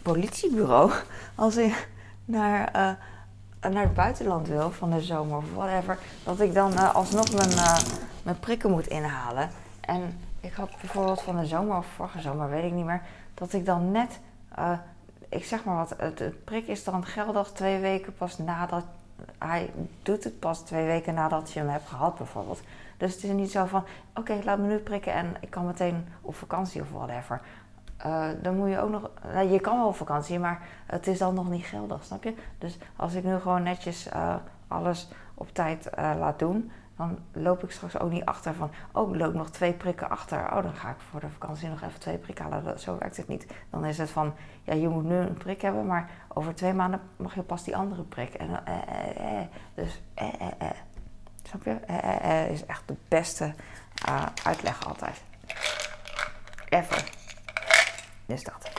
politiebureau, 0.01 0.91
als 1.35 1.55
ik 1.55 1.87
naar, 2.29 2.67
eh, 2.67 3.71
naar 3.71 3.83
het 3.83 3.93
buitenland 3.93 4.47
wil 4.47 4.71
van 4.71 4.89
de 4.89 5.01
zomer 5.01 5.37
of 5.37 5.53
whatever, 5.53 5.97
dat 6.23 6.39
ik 6.39 6.53
dan 6.53 6.73
eh, 6.73 6.95
alsnog 6.95 7.33
mijn, 7.33 7.51
eh, 7.51 7.79
mijn 8.23 8.39
prikken 8.39 8.71
moet 8.71 8.87
inhalen. 8.87 9.49
En 9.81 10.19
ik 10.39 10.53
had 10.53 10.69
bijvoorbeeld 10.81 11.21
van 11.21 11.37
de 11.37 11.45
zomer 11.45 11.77
of 11.77 11.85
vorige 11.85 12.21
zomer, 12.21 12.49
weet 12.49 12.63
ik 12.63 12.71
niet 12.71 12.85
meer, 12.85 13.01
dat 13.33 13.53
ik 13.53 13.65
dan 13.65 13.91
net, 13.91 14.19
ik 15.29 15.45
zeg 15.45 15.63
maar 15.63 15.75
wat, 15.75 15.93
het, 15.97 16.19
het 16.19 16.43
prik 16.43 16.67
is 16.67 16.83
dan 16.83 17.05
geldig 17.05 17.51
twee 17.51 17.79
weken 17.79 18.13
pas 18.13 18.37
nadat, 18.37 18.83
hij 19.37 19.69
doet 20.03 20.23
het 20.23 20.39
pas 20.39 20.59
twee 20.59 20.85
weken 20.85 21.13
nadat 21.13 21.51
je 21.51 21.59
hem 21.59 21.69
hebt 21.69 21.87
gehad 21.87 22.17
bijvoorbeeld. 22.17 22.61
Dus 22.97 23.13
het 23.13 23.23
is 23.23 23.29
niet 23.29 23.51
zo 23.51 23.65
van, 23.65 23.83
oké, 24.15 24.39
laat 24.43 24.59
me 24.59 24.67
nu 24.67 24.77
prikken 24.77 25.13
en 25.13 25.35
ik 25.39 25.49
kan 25.49 25.65
meteen 25.65 26.07
op 26.21 26.35
vakantie 26.35 26.81
of 26.81 26.91
whatever. 26.91 27.41
Eh, 27.99 28.27
dan 28.41 28.55
moet 28.55 28.69
je 28.69 28.79
ook 28.79 28.89
nog, 28.89 29.09
nou, 29.33 29.49
je 29.49 29.59
kan 29.59 29.77
wel 29.77 29.87
op 29.87 29.95
vakantie, 29.95 30.39
maar 30.39 30.61
het 30.85 31.07
is 31.07 31.17
dan 31.17 31.33
nog 31.33 31.49
niet 31.49 31.65
geldig, 31.65 32.03
snap 32.03 32.23
je? 32.23 32.33
Dus 32.57 32.77
als 32.95 33.13
ik 33.13 33.23
nu 33.23 33.39
gewoon 33.39 33.63
netjes 33.63 34.09
eh, 34.09 34.35
alles 34.67 35.07
op 35.33 35.53
tijd 35.53 35.89
eh, 35.89 36.11
laat 36.17 36.39
doen, 36.39 36.71
dan 36.99 37.17
loop 37.31 37.63
ik 37.63 37.71
straks 37.71 37.99
ook 37.99 38.11
niet 38.11 38.25
achter 38.25 38.53
van, 38.53 38.71
oh, 38.91 39.09
ik 39.09 39.19
loop 39.21 39.33
nog 39.33 39.49
twee 39.49 39.73
prikken 39.73 40.09
achter. 40.09 40.37
Oh, 40.37 40.63
dan 40.63 40.75
ga 40.75 40.89
ik 40.89 40.99
voor 41.09 41.19
de 41.19 41.29
vakantie 41.29 41.69
nog 41.69 41.81
even 41.81 41.99
twee 41.99 42.17
prikken 42.17 42.45
halen. 42.45 42.79
Zo 42.79 42.97
werkt 42.97 43.17
het 43.17 43.27
niet. 43.27 43.47
Dan 43.69 43.85
is 43.85 43.97
het 43.97 44.09
van, 44.09 44.33
ja, 44.63 44.73
je 44.73 44.87
moet 44.87 45.03
nu 45.03 45.15
een 45.15 45.33
prik 45.33 45.61
hebben, 45.61 45.85
maar 45.85 46.09
over 46.27 46.55
twee 46.55 46.73
maanden 46.73 47.01
mag 47.15 47.35
je 47.35 47.41
pas 47.41 47.63
die 47.63 47.77
andere 47.77 48.03
prik. 48.03 48.33
En, 48.33 48.47
dan, 48.47 48.65
eh, 48.65 48.77
eh, 48.87 49.39
eh. 49.39 49.47
Dus, 49.73 50.01
eh, 50.13 50.27
eh, 50.27 50.47
eh. 50.57 50.69
Snap 51.43 51.63
je? 51.63 51.71
Eh, 51.71 51.97
eh, 51.97 52.43
eh 52.43 52.51
is 52.51 52.65
echt 52.65 52.83
de 52.85 52.95
beste 53.07 53.53
uitleg 54.43 54.87
altijd. 54.87 55.21
Ever. 56.69 57.18
Dus 58.29 58.43
dat. 58.43 58.71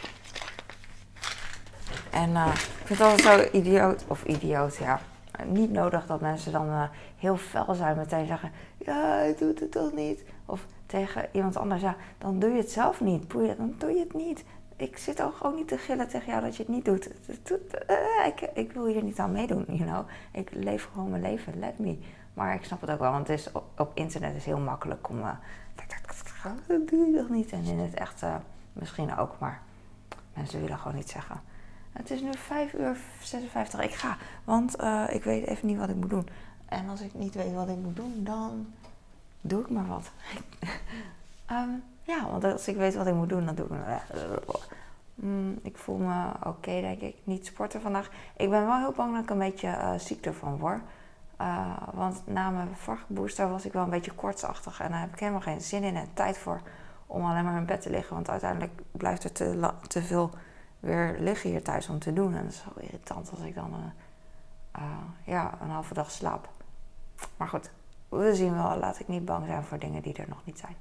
En 2.10 2.36
eh, 2.36 2.46
ik 2.46 2.86
vind 2.86 2.98
het 2.98 3.08
altijd 3.08 3.50
zo 3.52 3.58
idioot, 3.58 4.04
of 4.06 4.24
idioot, 4.24 4.76
ja. 4.76 5.00
Niet 5.46 5.72
nodig 5.72 6.06
dat 6.06 6.20
mensen 6.20 6.52
dan 6.52 6.68
eh, 6.68 6.82
heel 7.16 7.36
fel 7.36 7.74
zijn, 7.74 7.96
meteen 7.96 8.26
zeggen: 8.26 8.52
Ja, 8.76 9.20
ik 9.20 9.38
doe 9.38 9.54
het 9.58 9.72
toch 9.72 9.92
niet. 9.92 10.24
Of 10.46 10.66
tegen 10.86 11.28
iemand 11.32 11.56
anders, 11.56 11.82
ja, 11.82 11.96
dan 12.18 12.38
doe 12.38 12.50
je 12.50 12.56
het 12.56 12.70
zelf 12.70 13.00
niet. 13.00 13.28
Boeien, 13.28 13.56
dan 13.56 13.74
doe 13.78 13.90
je 13.90 13.98
het 13.98 14.14
niet. 14.14 14.44
Ik 14.76 14.98
zit 14.98 15.22
ook 15.22 15.36
gewoon 15.36 15.54
niet 15.54 15.68
te 15.68 15.78
gillen 15.78 16.08
tegen 16.08 16.30
jou 16.30 16.42
dat 16.42 16.56
je 16.56 16.62
het 16.62 16.72
niet 16.72 16.84
doet. 16.84 17.10
Doet- 17.42 17.84
eh, 17.86 18.26
ik, 18.26 18.40
ik 18.54 18.72
wil 18.72 18.86
hier 18.86 19.02
niet 19.02 19.18
aan 19.18 19.32
meedoen, 19.32 19.64
you 19.68 19.90
know. 19.90 20.08
Ik 20.32 20.50
leef 20.52 20.88
gewoon 20.92 21.10
mijn 21.10 21.22
leven, 21.22 21.58
let 21.58 21.78
me. 21.78 21.98
Maar 22.34 22.54
ik 22.54 22.64
snap 22.64 22.80
het 22.80 22.90
ook 22.90 22.98
wel, 22.98 23.10
want 23.10 23.28
het 23.28 23.38
is 23.38 23.52
op, 23.76 23.90
internet 23.94 24.34
is 24.34 24.44
heel 24.44 24.58
makkelijk 24.58 25.08
om... 25.08 25.20
dat 26.66 26.88
doe 26.88 27.06
je 27.06 27.16
toch 27.16 27.28
niet? 27.28 27.50
En 27.50 27.64
in 27.64 27.78
het 27.78 27.94
echt 27.94 28.22
eh, 28.22 28.34
misschien 28.80 29.16
ook, 29.16 29.38
maar 29.38 29.60
mensen 30.34 30.60
willen 30.60 30.78
gewoon 30.78 30.96
niet 30.96 31.10
zeggen. 31.10 31.40
Het 31.92 32.10
is 32.10 32.20
nu 32.20 32.32
5 32.34 32.72
uur 32.72 32.96
56. 33.22 33.80
Ik 33.80 33.94
ga, 33.94 34.16
want 34.44 34.76
eh, 34.76 35.04
ik 35.08 35.24
weet 35.24 35.46
even 35.46 35.66
niet 35.66 35.78
wat 35.78 35.88
ik 35.88 35.96
moet 35.96 36.10
doen. 36.10 36.28
En 36.68 36.88
als 36.88 37.00
ik 37.00 37.14
niet 37.14 37.34
weet 37.34 37.54
wat 37.54 37.68
ik 37.68 37.76
moet 37.76 37.96
doen, 37.96 38.24
dan 38.24 38.72
doe 39.40 39.60
ik 39.60 39.70
maar 39.70 39.86
wat. 39.86 40.10
Ehm, 41.46 41.70
ja, 42.02 42.30
want 42.30 42.44
als 42.44 42.68
ik 42.68 42.76
weet 42.76 42.94
wat 42.94 43.06
ik 43.06 43.14
moet 43.14 43.28
doen, 43.28 43.44
dan 43.46 43.54
doe 43.54 43.64
ik 43.64 43.70
maar. 43.70 44.06
Mm, 45.14 45.58
ik 45.62 45.78
voel 45.78 45.96
me 45.96 46.30
oké, 46.46 46.80
denk 46.80 47.00
ik. 47.00 47.16
Niet 47.24 47.46
sporten 47.46 47.80
vandaag. 47.80 48.10
Ik 48.36 48.50
ben 48.50 48.66
wel 48.66 48.78
heel 48.78 48.92
bang 48.92 49.14
dat 49.14 49.22
ik 49.22 49.30
een 49.30 49.38
beetje 49.38 49.68
eh, 49.68 49.94
ziek 49.98 50.26
ervan 50.26 50.58
word. 50.58 50.80
Eh, 51.36 51.76
want 51.92 52.22
na 52.26 52.50
mijn 52.50 52.76
vorige 52.76 53.04
booster 53.06 53.48
was 53.48 53.64
ik 53.64 53.72
wel 53.72 53.82
een 53.82 53.90
beetje 53.90 54.14
koortsachtig. 54.14 54.80
En 54.80 54.90
daar 54.90 55.00
heb 55.00 55.12
ik 55.12 55.18
helemaal 55.18 55.40
geen 55.40 55.60
zin 55.60 55.82
in 55.82 55.96
en 55.96 56.08
tijd 56.14 56.38
voor 56.38 56.60
om 57.10 57.24
alleen 57.24 57.44
maar 57.44 57.56
in 57.56 57.66
bed 57.66 57.80
te 57.80 57.90
liggen. 57.90 58.14
Want 58.14 58.30
uiteindelijk 58.30 58.72
blijft 58.90 59.24
er 59.24 59.32
te, 59.32 60.02
veel 60.02 60.30
weer 60.80 61.16
liggen 61.18 61.50
hier 61.50 61.62
thuis 61.62 61.88
om 61.88 61.98
te 61.98 62.12
doen. 62.12 62.34
En 62.34 62.44
dat 62.44 62.52
is 62.52 62.58
zo 62.58 62.80
irritant 62.80 63.30
als 63.30 63.40
ik 63.40 63.54
dan 63.54 63.72
eh, 63.72 64.82
eh, 64.82 64.98
ja, 65.24 65.58
een 65.60 65.70
halve 65.70 65.94
dag 65.94 66.10
slaap. 66.10 66.48
Maar 67.36 67.48
goed, 67.48 67.70
we 68.08 68.34
zien 68.34 68.54
wel. 68.54 68.76
Laat 68.76 69.00
ik 69.00 69.08
niet 69.08 69.24
bang 69.24 69.46
zijn 69.46 69.64
voor 69.64 69.78
dingen 69.78 70.02
die 70.02 70.14
er 70.14 70.28
nog 70.28 70.44
niet 70.44 70.58
zijn. 70.58 70.76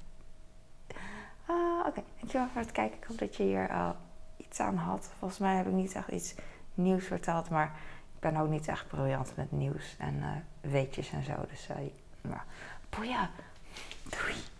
Ah, 1.46 1.86
Oké, 1.86 2.02
dankjewel 2.18 2.48
voor 2.52 2.60
het 2.60 2.72
kijken. 2.72 2.98
Ik 2.98 3.04
hoop 3.04 3.18
dat 3.18 3.36
je 3.36 3.42
hier 3.42 3.68
eh, 3.68 3.90
iets 4.36 4.60
aan 4.60 4.76
had. 4.76 5.10
Volgens 5.18 5.40
mij 5.40 5.56
heb 5.56 5.66
ik 5.66 5.72
niet 5.72 5.94
echt 5.94 6.08
iets 6.08 6.34
nieuws 6.74 7.04
verteld. 7.04 7.50
Maar 7.50 7.72
ik 8.14 8.20
ben 8.20 8.36
ook 8.36 8.48
niet 8.48 8.68
echt 8.68 8.88
briljant 8.88 9.36
met 9.36 9.52
nieuws 9.52 9.96
en 9.98 10.44
weetjes 10.60 11.10
en 11.10 11.24
zo. 11.24 11.34
Dus 11.48 11.68
uh, 11.70 11.76
ja, 12.22 12.44
boeien. 12.90 13.30
Doei. 14.02 14.59